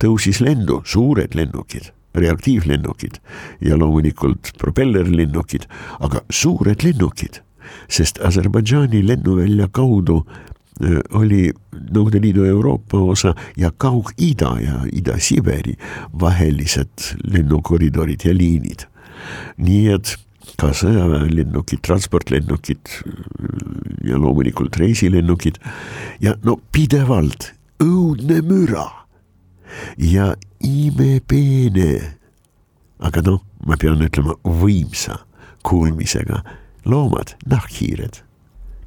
tõusis 0.00 0.40
lendu, 0.44 0.80
suured 0.86 1.34
lennukid, 1.36 1.90
reaktiivlennukid 2.16 3.20
ja 3.66 3.76
loomulikult 3.78 4.54
propellerlennukid, 4.60 5.66
aga 6.00 6.22
suured 6.30 6.84
lennukid, 6.86 7.40
sest 7.92 8.20
Aserbaidžaani 8.24 9.02
lennuvälja 9.06 9.68
kaudu 9.74 10.22
oli 11.16 11.48
Nõukogude 11.72 12.20
Liidu 12.20 12.44
Euroopa 12.44 12.98
osa 13.00 13.30
ja 13.56 13.70
Kaug-Ida 13.72 14.50
ja 14.60 14.82
Ida-Siberi 14.92 15.72
vahelised 16.20 17.16
lennukoridorid 17.24 18.26
ja 18.28 18.34
liinid. 18.36 18.84
nii 19.56 19.88
et 19.94 20.16
ka 20.54 20.70
sõjaväelennukid, 20.76 21.82
transportlennukid 21.84 22.92
ja 24.06 24.18
loomulikult 24.20 24.78
reisilennukid 24.80 25.58
ja 26.22 26.36
no 26.46 26.56
pidevalt 26.72 27.50
õudne 27.82 28.40
müra 28.46 28.86
ja 29.98 30.34
imepeene. 30.64 32.14
aga 32.98 33.20
noh, 33.26 33.42
ma 33.66 33.76
pean 33.76 34.00
ütlema 34.00 34.38
võimsa 34.44 35.18
kuulmisega 35.66 36.40
loomad, 36.86 37.34
nahkhiired, 37.50 38.22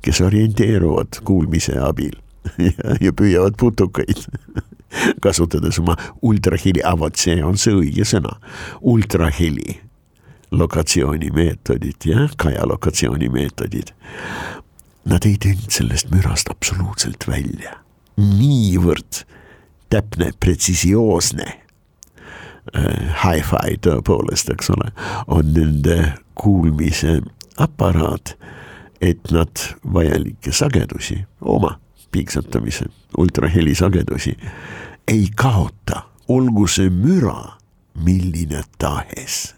kes 0.02 0.22
orienteeruvad 0.26 1.20
kuulmise 1.28 1.78
abil 1.78 2.16
ja, 2.70 2.96
ja 3.02 3.14
püüavad 3.14 3.60
putukaid 3.60 4.26
kasutades 5.26 5.78
oma 5.84 5.98
ultraheli, 6.26 6.82
vot 6.98 7.20
see 7.20 7.44
on 7.44 7.60
see 7.62 7.76
õige 7.76 8.08
sõna, 8.08 8.40
ultraheli 8.82 9.78
lokatsioonimeetodid, 10.52 12.06
jah, 12.06 12.32
Kaja 12.38 12.68
lokatsioonimeetodid. 12.68 13.94
Nad 15.06 15.26
ei 15.26 15.38
teinud 15.40 15.72
sellest 15.72 16.12
mürast 16.12 16.50
absoluutselt 16.52 17.28
välja, 17.28 17.78
niivõrd 18.18 19.24
täpne, 19.90 20.32
pretsisioosne 20.40 21.48
äh, 21.48 23.20
hi-fi 23.24 23.80
tõepoolest, 23.86 24.52
eks 24.54 24.70
ole, 24.76 24.92
on 25.28 25.54
nende 25.56 26.00
kuulmise 26.38 27.22
aparaat, 27.58 28.36
et 29.02 29.32
nad 29.32 29.64
vajalikke 29.94 30.52
sagedusi, 30.54 31.24
oma 31.42 31.78
piiksutamise, 32.12 32.86
ultraheli 33.18 33.76
sagedusi 33.76 34.36
ei 35.08 35.30
kaota, 35.36 36.04
olgu 36.28 36.68
see 36.68 36.90
müra 36.94 37.56
milline 38.06 38.64
tahes. 38.78 39.56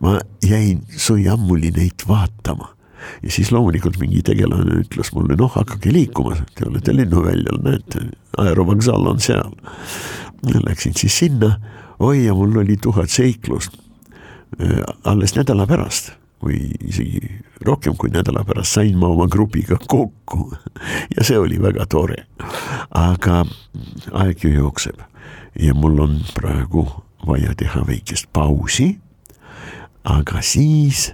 Ma 0.00 0.18
jäin 0.42 0.82
soiammuli 0.96 1.70
neid 1.76 2.06
vaatama 2.08 2.70
ja 3.22 3.30
siis 3.30 3.52
loomulikult 3.52 3.98
mingi 4.00 4.22
tegelane 4.24 4.80
ütles 4.80 5.12
mulle, 5.14 5.36
noh, 5.36 5.52
hakake 5.52 5.92
liikuma, 5.92 6.36
te 6.56 6.68
olete 6.68 6.96
lennuväljal, 6.96 7.60
näete, 7.64 8.06
aerovoksaal 8.40 9.12
on 9.12 9.20
seal. 9.20 9.52
Läksin 10.64 10.96
siis 10.96 11.18
sinna, 11.18 11.54
oi 11.98 12.24
ja 12.24 12.34
mul 12.34 12.56
oli 12.64 12.76
tuhat 12.80 13.10
seiklust. 13.12 13.76
Äh, 14.60 14.80
alles 15.04 15.34
nädala 15.36 15.66
pärast 15.66 16.14
või 16.44 16.58
isegi 16.84 17.20
rohkem 17.64 17.96
kui 17.96 18.12
nädala 18.12 18.44
pärast 18.44 18.76
sain 18.76 18.98
ma 19.00 19.08
oma 19.08 19.26
grupiga 19.30 19.78
kokku 19.88 20.50
ja 21.16 21.24
see 21.24 21.38
oli 21.40 21.56
väga 21.62 21.86
tore. 21.90 22.26
aga 22.90 23.44
aeg 24.12 24.44
ju 24.44 24.52
jookseb 24.52 25.00
ja 25.60 25.74
mul 25.74 25.98
on 26.04 26.20
praegu 26.34 26.84
vaja 27.26 27.54
teha 27.56 27.86
väikest 27.86 28.28
pausi. 28.32 28.98
Aga 30.04 30.42
siis 30.42 31.12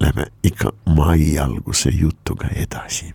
lähme 0.00 0.26
ikka 0.44 0.72
mai 0.86 1.38
alguse 1.38 1.90
jutuga 1.90 2.48
edasi. 2.54 3.14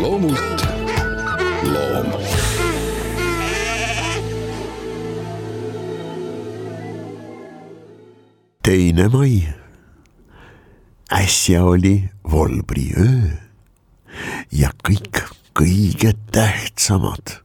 loomult 0.00 0.66
loom. 1.62 2.12
teine 8.62 9.08
mai. 9.08 9.48
äsja 11.12 11.64
oli 11.64 12.10
volbriöö 12.30 13.30
ja 14.52 14.70
kõik 14.88 15.22
kõige 15.54 16.12
tähtsamad 16.32 17.38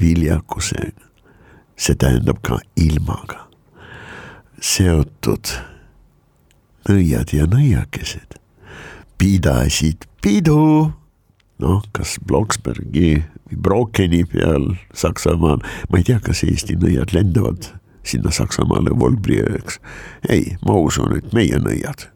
viljakusega, 0.00 1.03
see 1.76 1.96
tähendab 1.98 2.40
ka 2.46 2.58
ilmaga. 2.76 3.46
Seotud 4.60 5.50
nõiad 6.88 7.32
ja 7.34 7.46
nõiakesed. 7.50 8.38
Pidasid 9.18 10.06
pidu, 10.24 10.92
noh, 11.62 11.84
kas 11.96 12.16
Bloksbergi 12.26 13.22
või 13.48 13.60
Brokeni 13.66 14.24
peal 14.28 14.74
Saksamaal, 14.96 15.62
ma 15.90 16.00
ei 16.00 16.06
tea, 16.06 16.20
kas 16.22 16.44
Eesti 16.46 16.76
nõiad 16.80 17.14
lendavad 17.16 17.70
sinna 18.04 18.32
Saksamaale 18.34 18.92
Volbriööks. 18.98 19.80
ei, 20.28 20.56
ma 20.66 20.76
usun, 20.76 21.16
et 21.16 21.32
meie 21.32 21.58
nõiad 21.58 22.08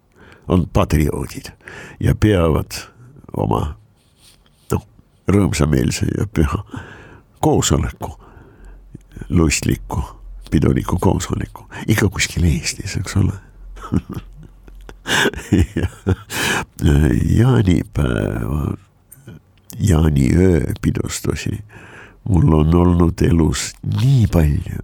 on 0.49 0.67
patrioodid 0.73 1.53
ja 2.01 2.15
peavad 2.15 2.73
oma 3.37 3.77
noh, 4.73 4.87
rõõmsameelse 5.29 6.09
ja 6.17 6.27
püha 6.27 6.63
koosoleku 7.45 8.17
lustliku 9.29 10.03
piduliku 10.51 10.99
koosoleku, 10.99 11.67
ikka 11.87 12.09
kuskil 12.09 12.45
Eestis, 12.45 12.97
eks 12.97 13.17
ole. 13.17 13.33
Jaanipäeva, 17.39 18.75
jaaniöö 19.79 20.73
pidustusi. 20.83 21.65
Mul 22.29 22.53
on 22.53 22.75
olnud 22.75 23.21
elus 23.25 23.73
nii 24.03 24.27
palju. 24.33 24.83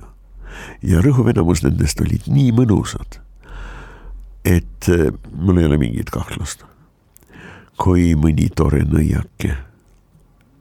Ja 0.83 1.01
rõhuv 1.05 1.29
enamus 1.33 1.65
nendest 1.65 2.01
olid 2.01 2.29
nii 2.31 2.53
mõnusad, 2.57 3.19
et 4.45 4.89
eh, 4.89 5.11
mul 5.33 5.59
ei 5.61 5.67
ole 5.69 5.79
mingit 5.81 6.11
kahtlust. 6.15 6.65
kui 7.75 8.13
mõni 8.15 8.47
tore 8.55 8.85
nõiake, 8.87 9.51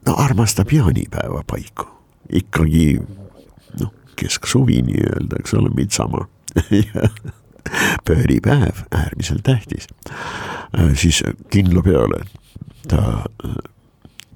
no 0.06 0.16
armastab 0.18 0.72
jaanipäeva 0.74 1.44
paiku, 1.46 1.86
ikkagi 2.26 2.98
kesksuvi 4.16 4.82
nii-öelda, 4.82 5.40
eks 5.40 5.54
ole, 5.54 5.70
midsama 5.74 6.26
pööripäev, 8.06 8.84
äärmiselt 8.94 9.42
tähtis, 9.46 9.88
äh, 10.78 10.92
siis 10.94 11.22
kindla 11.50 11.82
peale 11.82 12.24
ta 12.88 13.24
äh, 13.44 13.56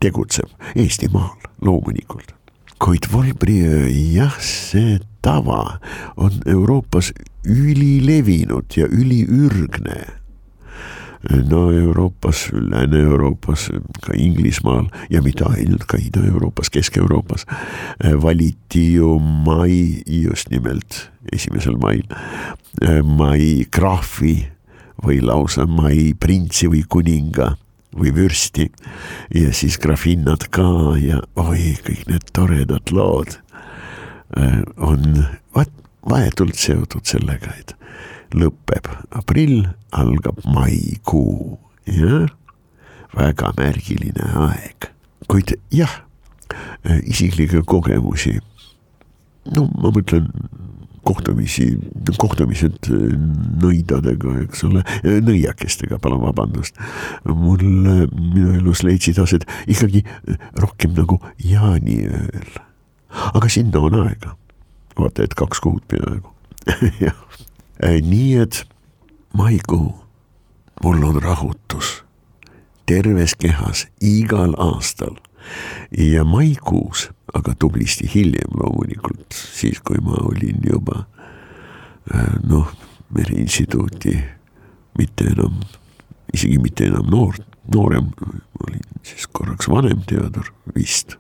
tegutseb 0.01 0.51
Eestimaal 0.77 1.37
loomulikult. 1.61 2.35
kuid 2.79 3.09
Volbriöö, 3.13 3.89
jah, 3.91 4.37
see 4.41 5.01
tava 5.23 5.81
on 6.17 6.37
Euroopas 6.47 7.13
ülilevinud 7.45 8.77
ja 8.77 8.87
üliürgne 8.87 10.18
no 11.51 11.71
Euroopas, 11.73 12.49
Lääne-Euroopas, 12.53 13.71
ka 14.03 14.13
Inglismaal 14.17 14.89
ja 15.11 15.23
mitte 15.23 15.45
ainult, 15.45 15.85
ka 15.89 15.99
Ida-Euroopas, 16.01 16.71
Kesk-Euroopas 16.71 17.47
äh, 17.49 18.15
valiti 18.23 18.95
ju 18.95 19.19
mai 19.19 20.03
just 20.07 20.51
nimelt 20.51 21.11
esimesel 21.33 21.77
mail, 21.77 22.05
äh, 22.83 23.03
mai 23.05 23.67
krahvi 23.71 24.49
või 25.05 25.21
lausa 25.23 25.67
mai 25.67 26.15
printsi 26.21 26.69
või 26.71 26.85
kuninga 26.89 27.55
või 27.99 28.13
vürsti. 28.15 28.69
Ja 29.35 29.53
siis 29.53 29.79
grafinnad 29.79 30.49
ka 30.51 30.97
ja 31.01 31.23
oi, 31.37 31.77
kõik 31.85 32.07
need 32.09 32.33
toredad 32.33 32.93
lood 32.93 33.39
äh, 34.37 34.63
on 34.77 35.25
vaat 35.55 35.73
vahetult 36.09 36.57
seotud 36.57 37.05
sellega, 37.05 37.53
et 37.59 37.75
lõpeb. 38.37 38.91
Aprill, 39.19 39.69
algab 39.97 40.43
maikuu, 40.45 41.59
jah, 41.89 42.29
väga 43.17 43.53
märgiline 43.59 44.31
aeg, 44.49 44.91
kuid 45.31 45.57
jah, 45.75 46.03
isiklikke 47.05 47.63
kogemusi, 47.69 48.39
no 49.55 49.67
ma 49.81 49.93
mõtlen 49.93 50.29
kohtumisi, 51.09 51.71
kohtumised 52.21 52.89
nõidadega, 53.63 54.35
eks 54.45 54.65
ole, 54.69 54.83
nõiakestega, 55.25 56.01
palun 56.03 56.25
vabandust. 56.27 56.77
mul 57.25 57.63
minu 57.65 58.53
elus 58.59 58.83
leidsid 58.85 59.21
aset 59.23 59.47
ikkagi 59.67 60.05
rohkem 60.61 60.97
nagu 60.99 61.21
jaaniööl. 61.45 62.51
aga 63.09 63.49
sinna 63.49 63.81
on 63.81 64.03
aega, 64.03 64.35
vaata 64.99 65.25
et 65.25 65.35
kaks 65.35 65.65
kuud 65.65 65.85
peaaegu. 65.89 66.35
Jah, 67.05 67.17
nii 67.83 68.37
et 68.43 68.65
maikuu, 69.33 69.95
mul 70.83 71.03
on 71.03 71.23
rahutus. 71.23 72.05
Terves 72.87 73.35
kehas 73.35 73.87
igal 74.01 74.55
aastal. 74.59 75.17
Ja 75.99 76.25
maikuus, 76.25 77.09
aga 77.35 77.55
tublisti 77.59 78.11
hiljem 78.15 78.59
loomulikult, 78.61 79.33
siis 79.33 79.81
kui 79.81 80.01
ma 80.05 80.17
olin 80.29 80.61
juba 80.65 81.05
äh, 82.15 82.35
noh, 82.45 82.73
Meriinstituuti 83.15 84.19
mitte 84.99 85.31
enam, 85.33 85.63
isegi 86.35 86.59
mitte 86.61 86.91
enam 86.91 87.09
noor, 87.09 87.39
noorem, 87.75 88.11
olin 88.67 88.85
siis 89.03 89.29
korraks 89.33 89.71
vanem 89.73 90.03
teadur 90.09 90.53
vist 90.75 91.17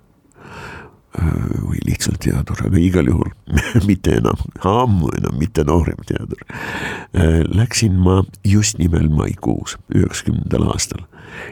või 1.18 1.80
lihtsalt 1.86 2.20
teadur, 2.24 2.60
aga 2.66 2.80
igal 2.80 3.08
juhul 3.10 3.30
mitte 3.88 4.18
enam, 4.18 4.40
ammu 4.62 5.10
enam 5.18 5.38
mitte 5.40 5.64
noorem 5.66 6.00
teadur. 6.08 6.42
Äh, 7.14 7.42
läksin 7.48 7.98
ma 8.04 8.22
just 8.46 8.78
nimelt 8.78 9.12
maikuus, 9.14 9.78
üheksakümnendal 9.94 10.68
aastal 10.72 11.06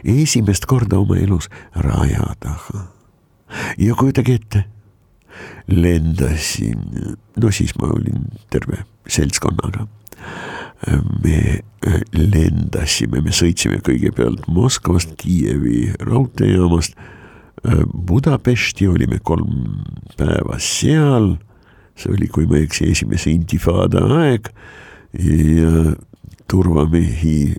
esimest 0.05 0.67
korda 0.67 0.99
oma 0.99 1.17
elus 1.17 1.49
raja 1.75 2.35
taha. 2.41 2.87
ja 3.79 3.95
kujutage 3.95 4.35
ette, 4.35 4.65
lendasin, 5.67 7.17
no 7.37 7.51
siis 7.51 7.77
ma 7.79 7.91
olin 7.95 8.27
terve 8.51 8.85
seltskonnaga. 9.09 9.87
me 11.25 11.37
äh, 11.87 12.01
lendasime, 12.13 13.21
me 13.21 13.33
sõitsime 13.33 13.81
kõigepealt 13.85 14.45
Moskvast 14.53 15.15
Kiievi 15.17 15.95
raudteejaamast 16.01 16.99
äh, 16.99 17.16
Budapesti, 18.07 18.87
olime 18.89 19.19
kolm 19.23 19.83
päeva 20.17 20.59
seal. 20.63 21.37
see 21.97 22.13
oli, 22.13 22.29
kui 22.29 22.45
ma 22.47 22.59
ei 22.59 22.67
eksi, 22.67 22.91
esimese 22.93 23.31
intifada 23.33 24.03
aeg 24.19 24.51
ja 25.17 25.95
turvamehi 26.47 27.55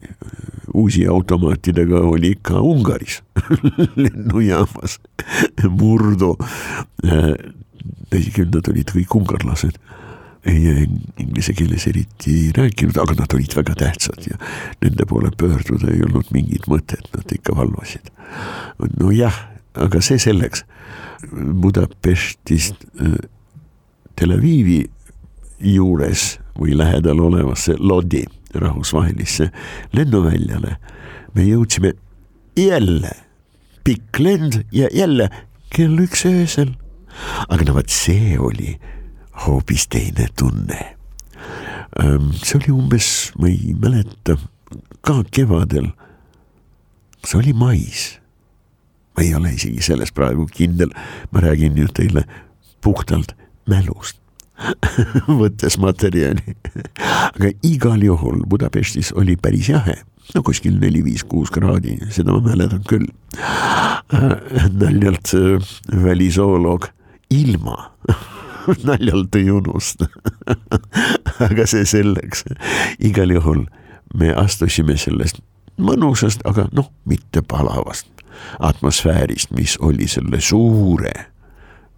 uusi 0.77 1.07
automaatidega 1.09 2.03
oli 2.05 2.35
ikka 2.35 2.61
Ungaris 2.61 3.23
lennujaamas 4.03 4.99
murdu. 5.73 6.35
tõsi 8.13 8.31
küll, 8.35 8.53
nad 8.53 8.69
olid 8.69 8.93
kõik 8.93 9.17
ungarlased 9.17 9.81
ei 10.47 10.85
inglise 11.19 11.53
keeles 11.57 11.87
eriti 11.89 12.33
ei 12.33 12.51
rääkinud, 12.55 12.97
aga 13.01 13.17
nad 13.17 13.33
olid 13.35 13.55
väga 13.57 13.75
tähtsad 13.81 14.29
ja 14.29 14.37
nende 14.83 15.05
poole 15.09 15.31
pöörduda 15.37 15.91
ei 15.91 16.03
olnud 16.05 16.29
mingit 16.35 16.69
mõtet, 16.71 17.09
nad 17.15 17.33
ikka 17.33 17.55
valvasid. 17.57 18.11
nojah, 18.99 19.35
aga 19.77 20.01
see 20.01 20.19
selleks. 20.21 20.65
Budapestist 21.33 22.85
äh, 23.01 23.17
Tel 24.17 24.33
Avivi 24.33 24.83
juures 25.59 26.37
või 26.57 26.75
lähedal 26.77 27.19
olevasse 27.21 27.75
Lodi 27.79 28.23
rahvusvahelisse 28.53 29.51
lennuväljale. 29.93 30.77
me 31.33 31.43
jõudsime 31.43 31.93
jälle, 32.57 33.11
pikk 33.83 34.19
lend 34.19 34.63
ja 34.71 34.87
jälle 34.93 35.29
kell 35.69 35.99
üks 36.01 36.25
öösel. 36.25 36.75
aga 37.49 37.65
no 37.65 37.73
vot, 37.73 37.89
see 37.89 38.37
oli 38.39 38.77
hoopis 39.45 39.87
teine 39.87 40.27
tunne. 40.37 40.95
see 42.43 42.59
oli 42.59 42.71
umbes, 42.71 43.31
ma 43.39 43.47
ei 43.47 43.75
mäleta, 43.77 44.37
ka 45.01 45.23
kevadel. 45.31 45.91
see 47.25 47.39
oli 47.39 47.53
mais. 47.53 48.19
Ma 49.17 49.23
ei 49.25 49.33
ole 49.35 49.55
isegi 49.57 49.81
selles 49.81 50.13
praegu 50.13 50.45
kindel, 50.53 50.93
ma 51.31 51.41
räägin 51.41 51.77
ju 51.77 51.87
teile 51.93 52.23
puhtalt 52.85 53.33
mälust 53.65 54.19
võttes 55.41 55.77
materjali. 55.81 56.55
aga 57.33 57.51
igal 57.65 58.03
juhul 58.03 58.43
Budapestis 58.49 59.11
oli 59.13 59.35
päris 59.37 59.69
jahe, 59.69 59.97
no 60.35 60.43
kuskil 60.45 60.77
neli-viis-kuus 60.81 61.51
kraadi, 61.53 61.97
seda 62.13 62.33
ma 62.33 62.41
mäletan 62.45 62.83
küll. 62.89 63.09
naljalt 64.81 65.33
äh, 65.37 65.73
välisooloog 66.03 66.89
ilma 67.33 67.91
naljalt 68.87 69.35
ei 69.35 69.51
unusta 69.51 70.07
aga 71.43 71.65
see 71.69 71.85
selleks, 71.85 72.45
igal 72.99 73.33
juhul 73.33 73.65
me 74.17 74.33
astusime 74.33 74.97
sellest 74.97 75.41
mõnusast, 75.77 76.41
aga 76.49 76.65
noh, 76.73 76.89
mitte 77.05 77.43
palavast 77.45 78.09
atmosfäärist, 78.59 79.51
mis 79.51 79.77
oli 79.81 80.07
selle 80.07 80.41
suure 80.41 81.13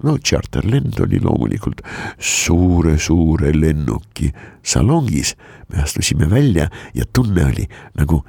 no 0.04 0.16
tšarterlend 0.18 1.00
oli 1.04 1.20
loomulikult 1.24 1.82
suure-suure 2.20 3.52
lennuki 3.56 4.32
salongis. 4.64 5.36
me 5.70 5.82
astusime 5.84 6.30
välja 6.30 6.70
ja 6.94 7.06
tunne 7.14 7.46
oli 7.46 7.68
nagu 7.98 8.24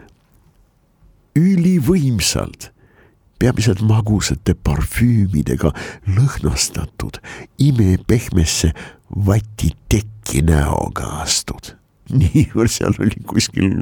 ülivõimsalt, 1.39 2.73
peamiselt 3.39 3.81
magusate 3.87 4.55
parfüümidega 4.55 5.71
lõhnastatud 6.11 7.21
imepehmesse 7.59 8.73
vatitekki 9.27 10.43
näoga 10.43 11.23
astud 11.23 11.77
niivõrd 12.21 12.73
seal 12.75 12.97
oli 12.99 13.23
kuskil 13.27 13.79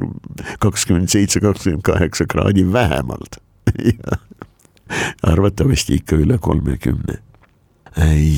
kakskümmend 0.61 1.09
seitse, 1.09 1.41
kakskümmend 1.41 1.83
kaheksa 1.83 2.29
kraadi 2.29 2.63
vähemalt 2.71 3.41
arvatavasti 5.31 5.99
ikka 5.99 6.15
üle 6.19 6.37
kolmekümne 6.37 7.19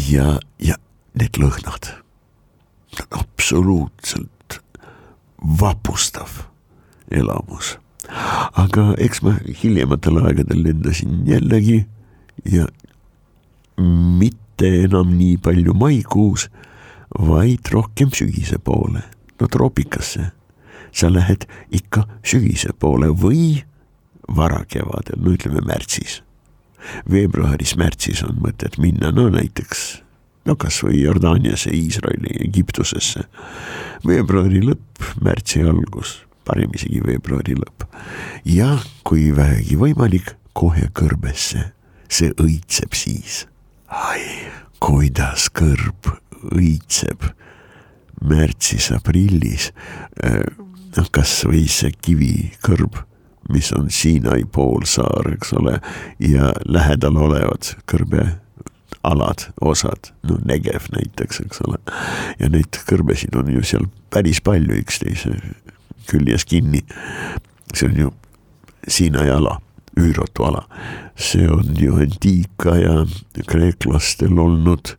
ja, 0.10 0.40
ja 0.60 0.76
need 1.18 1.38
lõhnad, 1.40 1.92
absoluutselt 3.12 4.62
vapustav 5.60 6.46
elamus. 7.12 7.78
aga 8.56 8.94
eks 8.98 9.22
ma 9.24 9.36
hiljematel 9.62 10.20
aegadel 10.22 10.64
lendasin 10.66 11.22
jällegi 11.28 11.86
ja 12.46 12.68
mitte 13.78 14.68
enam 14.84 15.14
nii 15.18 15.38
palju 15.38 15.74
maikuus, 15.74 16.50
vaid 17.12 17.72
rohkem 17.72 18.12
sügise 18.14 18.60
poole, 18.60 19.04
no 19.40 19.48
troopikasse. 19.48 20.32
sa 20.92 21.08
lähed 21.08 21.46
ikka 21.72 22.04
sügise 22.24 22.74
poole 22.76 23.08
või 23.08 23.64
varakevadel, 24.36 25.20
no 25.22 25.36
ütleme 25.36 25.64
märtsis 25.66 26.22
veebruaris-märtsis 27.10 28.24
on 28.26 28.40
mõtet 28.42 28.78
minna, 28.82 29.12
no 29.14 29.28
näiteks 29.32 30.02
no 30.50 30.56
kasvõi 30.60 31.02
Jordaaniasse, 31.02 31.72
Iisraeli, 31.76 32.36
Egiptusesse. 32.46 33.26
veebruari 34.08 34.64
lõpp, 34.66 35.04
märtsi 35.22 35.62
algus, 35.62 36.22
parem 36.46 36.74
isegi 36.76 37.02
veebruari 37.06 37.56
lõpp. 37.56 37.86
ja 38.46 38.78
kui 39.04 39.32
vähegi 39.36 39.78
võimalik, 39.78 40.36
kohe 40.54 40.90
kõrbesse, 40.94 41.72
see 42.10 42.34
õitseb 42.38 42.94
siis. 42.94 43.46
ai, 43.88 44.50
kuidas 44.80 45.50
kõrb 45.54 46.10
õitseb 46.52 47.24
märtsis-aprillis. 48.22 49.72
Äh, 50.24 50.44
noh, 50.98 51.08
kasvõi 51.12 51.68
see 51.68 51.92
kivikõrb 51.92 52.98
mis 53.52 53.72
on 53.74 53.90
Siinai 53.92 54.44
poolsaar, 54.52 55.34
eks 55.34 55.54
ole, 55.54 55.80
ja 56.20 56.52
lähedal 56.66 57.18
olevad 57.18 57.74
kõrbealad, 57.92 59.48
osad, 59.62 60.12
no 60.28 60.38
Negev 60.46 60.90
näiteks, 60.96 61.42
eks 61.46 61.64
ole. 61.68 61.80
ja 62.40 62.50
neid 62.50 62.82
kõrbesid 62.90 63.36
on 63.38 63.52
ju 63.54 63.64
seal 63.64 63.90
päris 64.14 64.42
palju 64.44 64.80
üksteise 64.82 65.36
küljes 66.10 66.46
kinni. 66.46 66.84
see 67.74 67.90
on 67.90 68.00
ju 68.06 68.14
Siinai 68.88 69.30
ala, 69.30 69.60
üürotu 70.00 70.48
ala. 70.48 70.68
see 71.16 71.50
on 71.50 71.76
ju 71.78 71.96
antiikaja 71.96 73.06
kreeklastel 73.48 74.40
olnud 74.40 74.96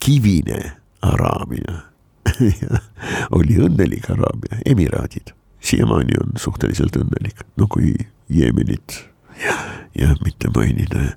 kivine 0.00 0.72
Araabia 1.02 1.90
oli 3.36 3.56
õnnelik 3.60 4.10
Araabia, 4.10 4.60
emiraadid 4.66 5.34
siiamaani 5.60 6.18
on 6.20 6.32
suhteliselt 6.40 6.96
õnnelik, 6.96 7.44
no 7.56 7.66
kui 7.70 7.94
Jeemenit 8.30 9.10
jah, 9.44 9.60
jah, 9.98 10.16
mitte 10.24 10.50
mainida, 10.56 11.12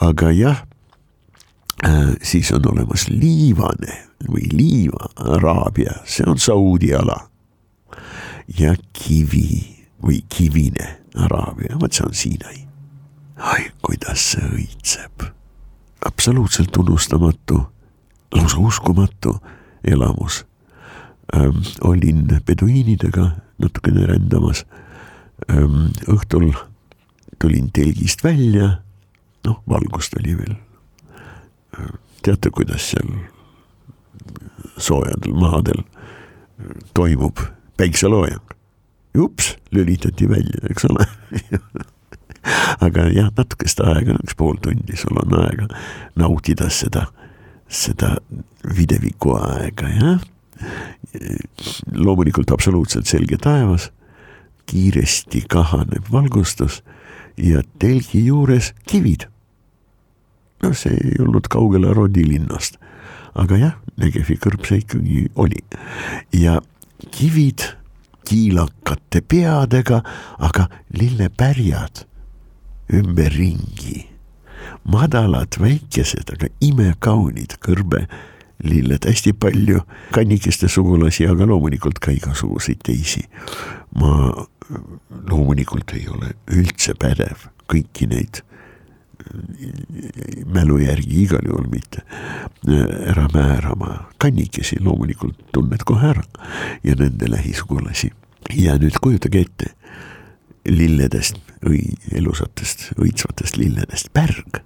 aga 0.00 0.30
jah 0.34 0.62
äh,, 1.84 2.14
siis 2.22 2.52
on 2.52 2.66
olemas 2.72 3.08
liivane 3.08 4.04
või 4.28 4.48
liiva 4.52 5.10
Araabia, 5.16 6.00
see 6.04 6.26
on 6.26 6.38
Saudi 6.38 6.92
ala. 6.94 7.28
ja 8.58 8.74
kivi 8.92 9.86
või 10.02 10.22
kivine 10.28 10.98
Araabia, 11.14 11.78
vot 11.80 11.92
see 11.92 12.06
on 12.06 12.14
Siinai. 12.14 12.66
ai, 13.36 13.70
kuidas 13.82 14.32
see 14.32 14.42
õitseb, 14.42 15.28
absoluutselt 16.06 16.76
unustamatu, 16.76 17.66
lausa 18.34 18.58
uskumatu 18.58 19.38
elamus 19.84 20.44
ähm,. 21.34 21.62
olin 21.80 22.40
peduiinidega 22.44 23.30
natukene 23.58 24.06
rändamas 24.06 24.64
õhtul 26.08 26.50
tulin 27.38 27.70
telgist 27.72 28.24
välja, 28.24 28.78
noh, 29.46 29.62
valgust 29.68 30.16
oli 30.18 30.34
veel. 30.38 30.56
teate, 32.22 32.50
kuidas 32.50 32.90
seal 32.90 33.12
soojadel 34.78 35.34
maadel 35.34 35.84
toimub 36.94 37.38
päikseloojang. 37.76 38.42
ups, 39.18 39.56
lülitati 39.70 40.28
välja, 40.28 40.60
eks 40.70 40.84
ole 40.84 41.06
aga 42.86 43.08
jah, 43.14 43.30
natukest 43.36 43.80
aega, 43.80 44.16
üks 44.22 44.36
pool 44.38 44.58
tundi 44.62 44.96
sul 44.96 45.18
on 45.22 45.34
aega 45.40 45.68
nautida 46.18 46.68
seda, 46.70 47.06
seda 47.68 48.16
videviku 48.76 49.36
aega, 49.38 49.90
jah. 49.94 50.26
Loomulikult 51.94 52.50
absoluutselt 52.50 53.06
selge 53.06 53.38
taevas, 53.42 53.90
kiiresti 54.68 55.44
kahaneb 55.48 56.12
valgustus 56.12 56.82
ja 57.36 57.62
telgi 57.78 58.26
juures 58.26 58.72
kivid. 58.88 59.28
no 60.62 60.72
see 60.74 60.94
ei 60.94 61.20
olnud 61.22 61.46
kaugel 61.50 61.86
Arodi 61.86 62.26
linnast, 62.26 62.76
aga 63.34 63.56
jah, 63.56 63.76
Negevi 63.98 64.36
kõrb 64.42 64.66
see 64.66 64.82
ikkagi 64.82 65.26
oli 65.38 65.62
ja 66.34 66.58
kivid 67.14 67.62
kiilakate 68.28 69.22
peadega, 69.24 70.02
aga 70.38 70.68
lillepärjad 70.98 72.04
ümberringi. 72.92 74.08
madalad, 74.88 75.52
väikesed, 75.60 76.30
aga 76.32 76.48
imekaunid 76.64 77.58
kõrbelilled, 78.58 79.04
hästi 79.06 79.32
palju 79.32 79.80
kannikeste 80.12 80.68
sugulasi, 80.68 81.26
aga 81.26 81.46
loomulikult 81.46 81.98
ka 81.98 82.10
igasuguseid 82.12 82.82
teisi. 82.82 83.22
ma 83.94 84.34
loomulikult 85.30 85.92
ei 85.94 86.08
ole 86.08 86.34
üldse 86.52 86.94
pädev 86.94 87.48
kõiki 87.68 88.06
neid 88.06 88.42
mälu 90.46 90.78
järgi 90.78 91.22
igal 91.22 91.44
juhul 91.44 91.68
mitte 91.68 92.02
ära 93.08 93.28
määrama, 93.32 94.08
kannikesi 94.18 94.76
loomulikult 94.80 95.36
tunned 95.52 95.84
kohe 95.84 96.10
ära 96.10 96.22
ja 96.84 96.94
nende 96.94 97.30
lähisugulasi. 97.30 98.12
ja 98.54 98.78
nüüd 98.78 98.98
kujutage 99.00 99.40
ette, 99.40 99.72
lilledest 100.66 101.40
õi-, 101.64 101.96
elusatest 102.12 102.92
õitsvatest 102.98 103.56
lilledest 103.56 104.12
pärg, 104.12 104.62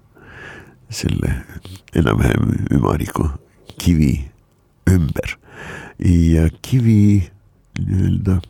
selle 0.91 1.45
enam-vähem 1.95 2.67
ümariku 2.75 3.31
kivi 3.83 4.13
ümber 4.91 5.37
ja 6.03 6.49
kivi 6.63 7.29
nii-öelda 7.79 8.41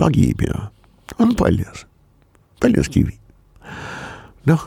lagib 0.00 0.44
ja 0.46 0.70
on 1.18 1.34
paljas, 1.36 1.86
paljas 2.60 2.88
kivi. 2.92 3.16
noh, 4.48 4.66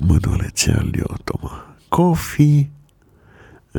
mõnuled 0.00 0.56
seal 0.56 0.92
jood 0.96 1.36
oma 1.38 1.62
kohvi. 1.88 2.68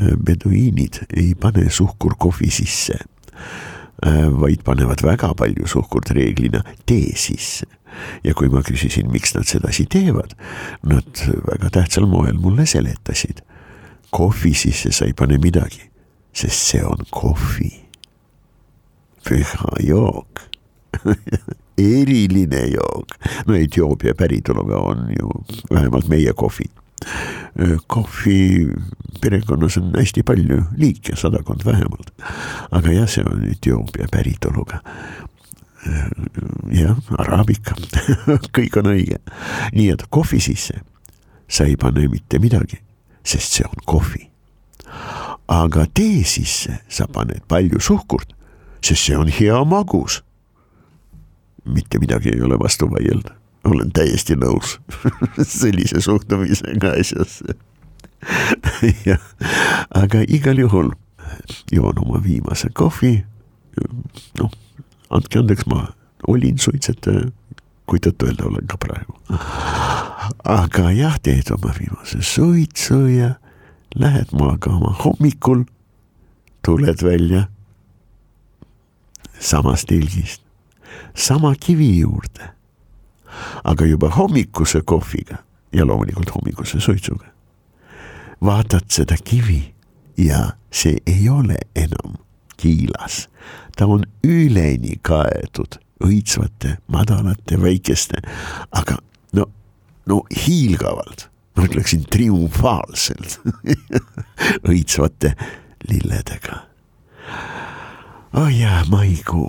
beduiinid 0.00 1.00
ei 1.18 1.34
pane 1.34 1.66
suhkurkohvi 1.70 2.50
sisse 2.54 2.96
Äh, 4.00 4.30
vaid 4.32 4.62
panevad 4.64 5.02
väga 5.04 5.34
palju 5.36 5.66
suhkurt 5.68 6.10
reeglina 6.16 6.62
tee 6.88 7.12
sisse. 7.16 7.66
ja 8.24 8.32
kui 8.38 8.48
ma 8.48 8.62
küsisin, 8.62 9.10
miks 9.10 9.34
nad 9.34 9.44
sedasi 9.50 9.84
teevad, 9.90 10.30
nad 10.86 11.20
väga 11.48 11.68
tähtsal 11.74 12.06
moel 12.08 12.38
mulle 12.40 12.64
seletasid. 12.70 13.42
Kohvi 14.10 14.54
sisse 14.54 14.92
sa 14.92 15.06
ei 15.06 15.14
pane 15.16 15.38
midagi, 15.38 15.82
sest 16.32 16.72
see 16.72 16.84
on 16.84 17.06
kohvi. 17.10 17.72
püha 19.20 19.74
jook 19.84 20.40
eriline 21.78 22.62
jook, 22.72 23.14
no 23.46 23.54
Etioopia 23.54 24.14
päritoluga 24.14 24.76
on 24.76 25.10
ju 25.18 25.28
vähemalt 25.70 26.08
meie 26.08 26.32
kohvid 26.32 26.70
kohvi 27.86 28.68
perekonnas 29.20 29.76
on 29.76 29.92
hästi 29.96 30.22
palju 30.22 30.62
liike, 30.76 31.16
sadakond 31.16 31.64
vähemalt. 31.64 32.10
aga 32.70 32.92
jah, 32.92 33.08
see 33.08 33.24
on 33.24 33.44
Etioopia 33.50 34.06
päritoluga. 34.10 34.80
jah, 36.72 36.96
araabika 37.18 37.74
kõik 38.56 38.76
on 38.76 38.92
õige. 38.92 39.18
nii 39.72 39.90
et 39.90 40.06
kohvi 40.10 40.40
sisse 40.40 40.80
sa 41.48 41.64
ei 41.64 41.76
pane 41.76 42.08
mitte 42.08 42.38
midagi, 42.38 42.78
sest 43.24 43.58
see 43.58 43.66
on 43.68 43.84
kohvi. 43.86 44.30
aga 45.48 45.86
tee 45.94 46.24
sisse 46.24 46.78
sa 46.88 47.06
paned 47.06 47.42
palju 47.48 47.80
suhkurt, 47.80 48.34
sest 48.84 49.04
see 49.04 49.16
on 49.16 49.28
hea 49.28 49.64
magus. 49.64 50.22
mitte 51.64 51.98
midagi 51.98 52.34
ei 52.34 52.42
ole 52.42 52.58
vastu 52.58 52.90
vaielda 52.90 53.36
olen 53.64 53.92
täiesti 53.92 54.34
nõus 54.40 54.78
sellise 55.60 56.00
suhtumisega 56.00 56.94
asjasse 57.00 57.54
jah, 59.08 59.20
aga 59.96 60.22
igal 60.28 60.58
juhul 60.60 60.92
joon 61.72 62.00
oma 62.02 62.20
viimase 62.24 62.68
kohvi. 62.74 63.24
noh, 64.38 64.50
andke 65.10 65.40
andeks, 65.40 65.66
ma 65.70 65.86
olin 66.28 66.58
suitsetaja, 66.58 67.30
kui 67.90 67.98
tõtt-öelda 67.98 68.46
olen 68.46 68.66
ka 68.70 68.78
praegu. 68.78 69.16
aga 70.44 70.90
jah, 70.94 71.18
teed 71.22 71.50
oma 71.54 71.74
viimase 71.78 72.22
suitsu 72.22 73.00
ja 73.10 73.34
lähed 73.94 74.30
magama 74.32 74.94
hommikul, 75.04 75.64
tuled 76.62 77.02
välja 77.02 77.48
samast 79.40 79.88
telgist, 79.90 80.42
sama 81.14 81.54
kivi 81.58 81.98
juurde 81.98 82.54
aga 83.64 83.86
juba 83.86 84.10
hommikuse 84.10 84.80
kohviga 84.80 85.36
ja 85.72 85.86
loomulikult 85.86 86.34
hommikuse 86.34 86.80
suitsuga. 86.80 87.26
vaatad 88.44 88.88
seda 88.88 89.16
kivi 89.24 89.74
ja 90.16 90.52
see 90.70 90.96
ei 91.06 91.28
ole 91.28 91.58
enam 91.76 92.16
kiilas, 92.56 93.28
ta 93.76 93.86
on 93.86 94.04
üleni 94.24 94.96
kaetud 95.02 95.80
õitsvate, 96.04 96.76
madalate, 96.92 97.58
väikeste, 97.60 98.22
aga 98.76 98.98
no, 99.36 99.46
no 100.08 100.22
hiilgavalt, 100.32 101.28
ma 101.56 101.66
ütleksin 101.68 102.06
triumfaalselt 102.10 103.38
õitsvate 104.70 105.34
lilledega. 105.90 106.64
oh 108.38 108.50
jaa, 108.52 108.84
maikuu, 108.90 109.48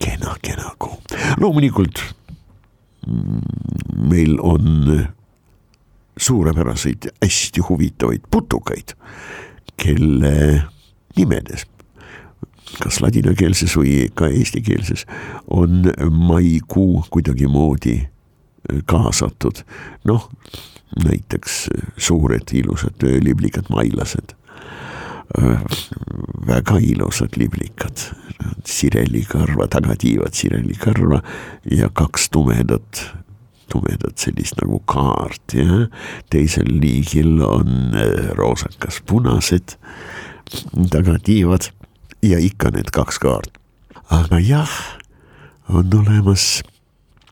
kena, 0.00 0.36
kena 0.42 0.74
kuu, 0.78 0.98
loomulikult 1.40 2.02
meil 4.08 4.38
on 4.40 5.08
suurepäraseid, 6.16 7.08
hästi 7.22 7.60
huvitavaid 7.68 8.20
putukaid, 8.30 8.94
kelle 9.76 10.62
nimedes, 11.16 11.66
kas 12.80 13.00
ladinakeelses 13.04 13.76
või 13.76 14.08
ka 14.14 14.30
eestikeelses, 14.32 15.06
on 15.50 15.90
maikuu 16.10 17.04
kuidagimoodi 17.10 17.98
kaasatud. 18.86 19.64
noh, 20.04 20.30
näiteks 21.04 21.68
suured 21.96 22.52
ilusad 22.52 23.02
liblikad 23.20 23.70
mailased. 23.70 24.34
Väga 26.46 26.76
ilusad 26.78 27.38
liblikad, 27.40 27.96
sirelikarva, 28.68 29.66
tagatiivad 29.66 30.34
sirelikarva 30.36 31.22
ja 31.70 31.88
kaks 31.88 32.28
tumedat, 32.30 33.06
tumedat 33.72 34.18
sellist 34.20 34.60
nagu 34.60 34.82
kaart 34.84 35.54
ja 35.56 35.86
teisel 36.30 36.68
liigil 36.68 37.40
on 37.46 37.96
äh, 37.96 38.34
roosakas 38.36 39.00
punased 39.08 39.78
tagatiivad 40.92 41.70
ja 42.22 42.38
ikka 42.38 42.70
need 42.74 42.90
kaks 42.94 43.18
kaart. 43.22 43.58
aga 44.10 44.38
jah, 44.40 44.72
on 45.68 45.92
olemas 45.94 46.62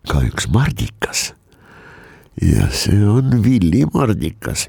ka 0.09 0.23
üks 0.25 0.49
mardikas 0.51 1.31
ja 2.41 2.71
see 2.73 3.03
on 3.05 3.43
villimardikas 3.45 4.69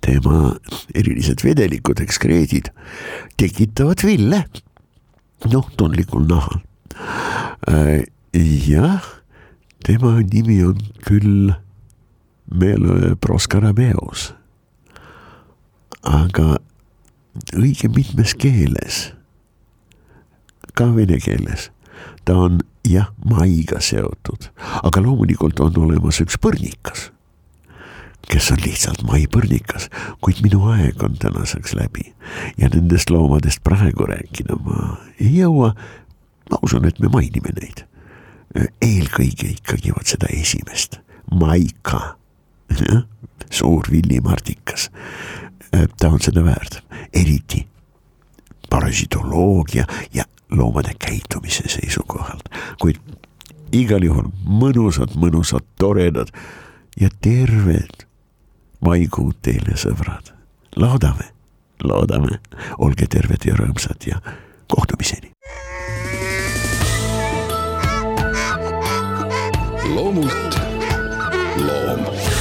tema 0.00 0.54
erilised 0.96 1.44
vedelikud, 1.44 2.00
ekskreedid 2.00 2.70
tekitavad 3.40 4.02
ville, 4.04 4.42
noh, 5.52 5.70
tundlikul 5.76 6.24
nahal. 6.28 6.60
Äh, 7.68 8.06
jah, 8.32 9.04
tema 9.84 10.16
nimi 10.24 10.60
on 10.64 10.80
küll 11.04 11.52
Melo 12.50 13.14
Proskarabeos, 13.20 14.30
aga 16.02 16.58
õige 17.54 17.90
mitmes 17.92 18.34
keeles, 18.34 19.10
ka 20.74 20.90
vene 20.94 21.20
keeles, 21.22 21.70
ta 22.24 22.36
on 22.46 22.60
jah, 22.88 23.10
maiga 23.24 23.80
seotud, 23.84 24.50
aga 24.82 25.02
loomulikult 25.04 25.60
on 25.60 25.76
olemas 25.84 26.20
üks 26.24 26.38
põrnikas 26.40 27.10
kes 28.30 28.50
on 28.54 28.60
lihtsalt 28.62 29.02
maipõrnikas, 29.06 29.88
kuid 30.22 30.42
minu 30.44 30.62
aeg 30.70 31.02
on 31.02 31.16
tänaseks 31.20 31.74
läbi 31.78 32.12
ja 32.60 32.68
nendest 32.72 33.10
loomadest 33.10 33.62
praegu 33.66 34.06
rääkida 34.06 34.58
ma 34.64 34.96
ei 35.18 35.40
jõua. 35.40 35.72
ma 36.50 36.58
usun, 36.62 36.86
et 36.86 36.98
me 36.98 37.08
mainime 37.08 37.54
neid. 37.60 37.84
eelkõige 38.82 39.52
ikkagi 39.54 39.92
vot 39.94 40.06
seda 40.06 40.26
esimest, 40.34 40.98
Maika, 41.30 42.16
suur 43.58 43.86
villimardikas. 43.90 44.90
ta 45.70 46.08
on 46.08 46.20
seda 46.20 46.44
väärt, 46.44 46.82
eriti 47.14 47.66
parasitoloogia 48.70 49.86
ja 50.14 50.24
loomade 50.50 50.94
käitumise 50.98 51.68
seisukohalt, 51.68 52.48
kuid 52.80 52.98
igal 53.72 54.02
juhul 54.04 54.30
mõnusad, 54.44 55.14
mõnusad, 55.14 55.64
toredad 55.78 56.32
ja 57.00 57.08
terved 57.22 58.06
maikuud 58.80 59.36
teile, 59.42 59.76
sõbrad. 59.76 60.32
loodame, 60.76 61.30
loodame, 61.82 62.40
olge 62.78 63.06
terved 63.06 63.44
ja 63.46 63.54
rõõmsad 63.54 64.06
ja 64.06 64.20
kohtumiseni. 64.68 65.32
loomult 69.94 70.60
loom 71.58 72.39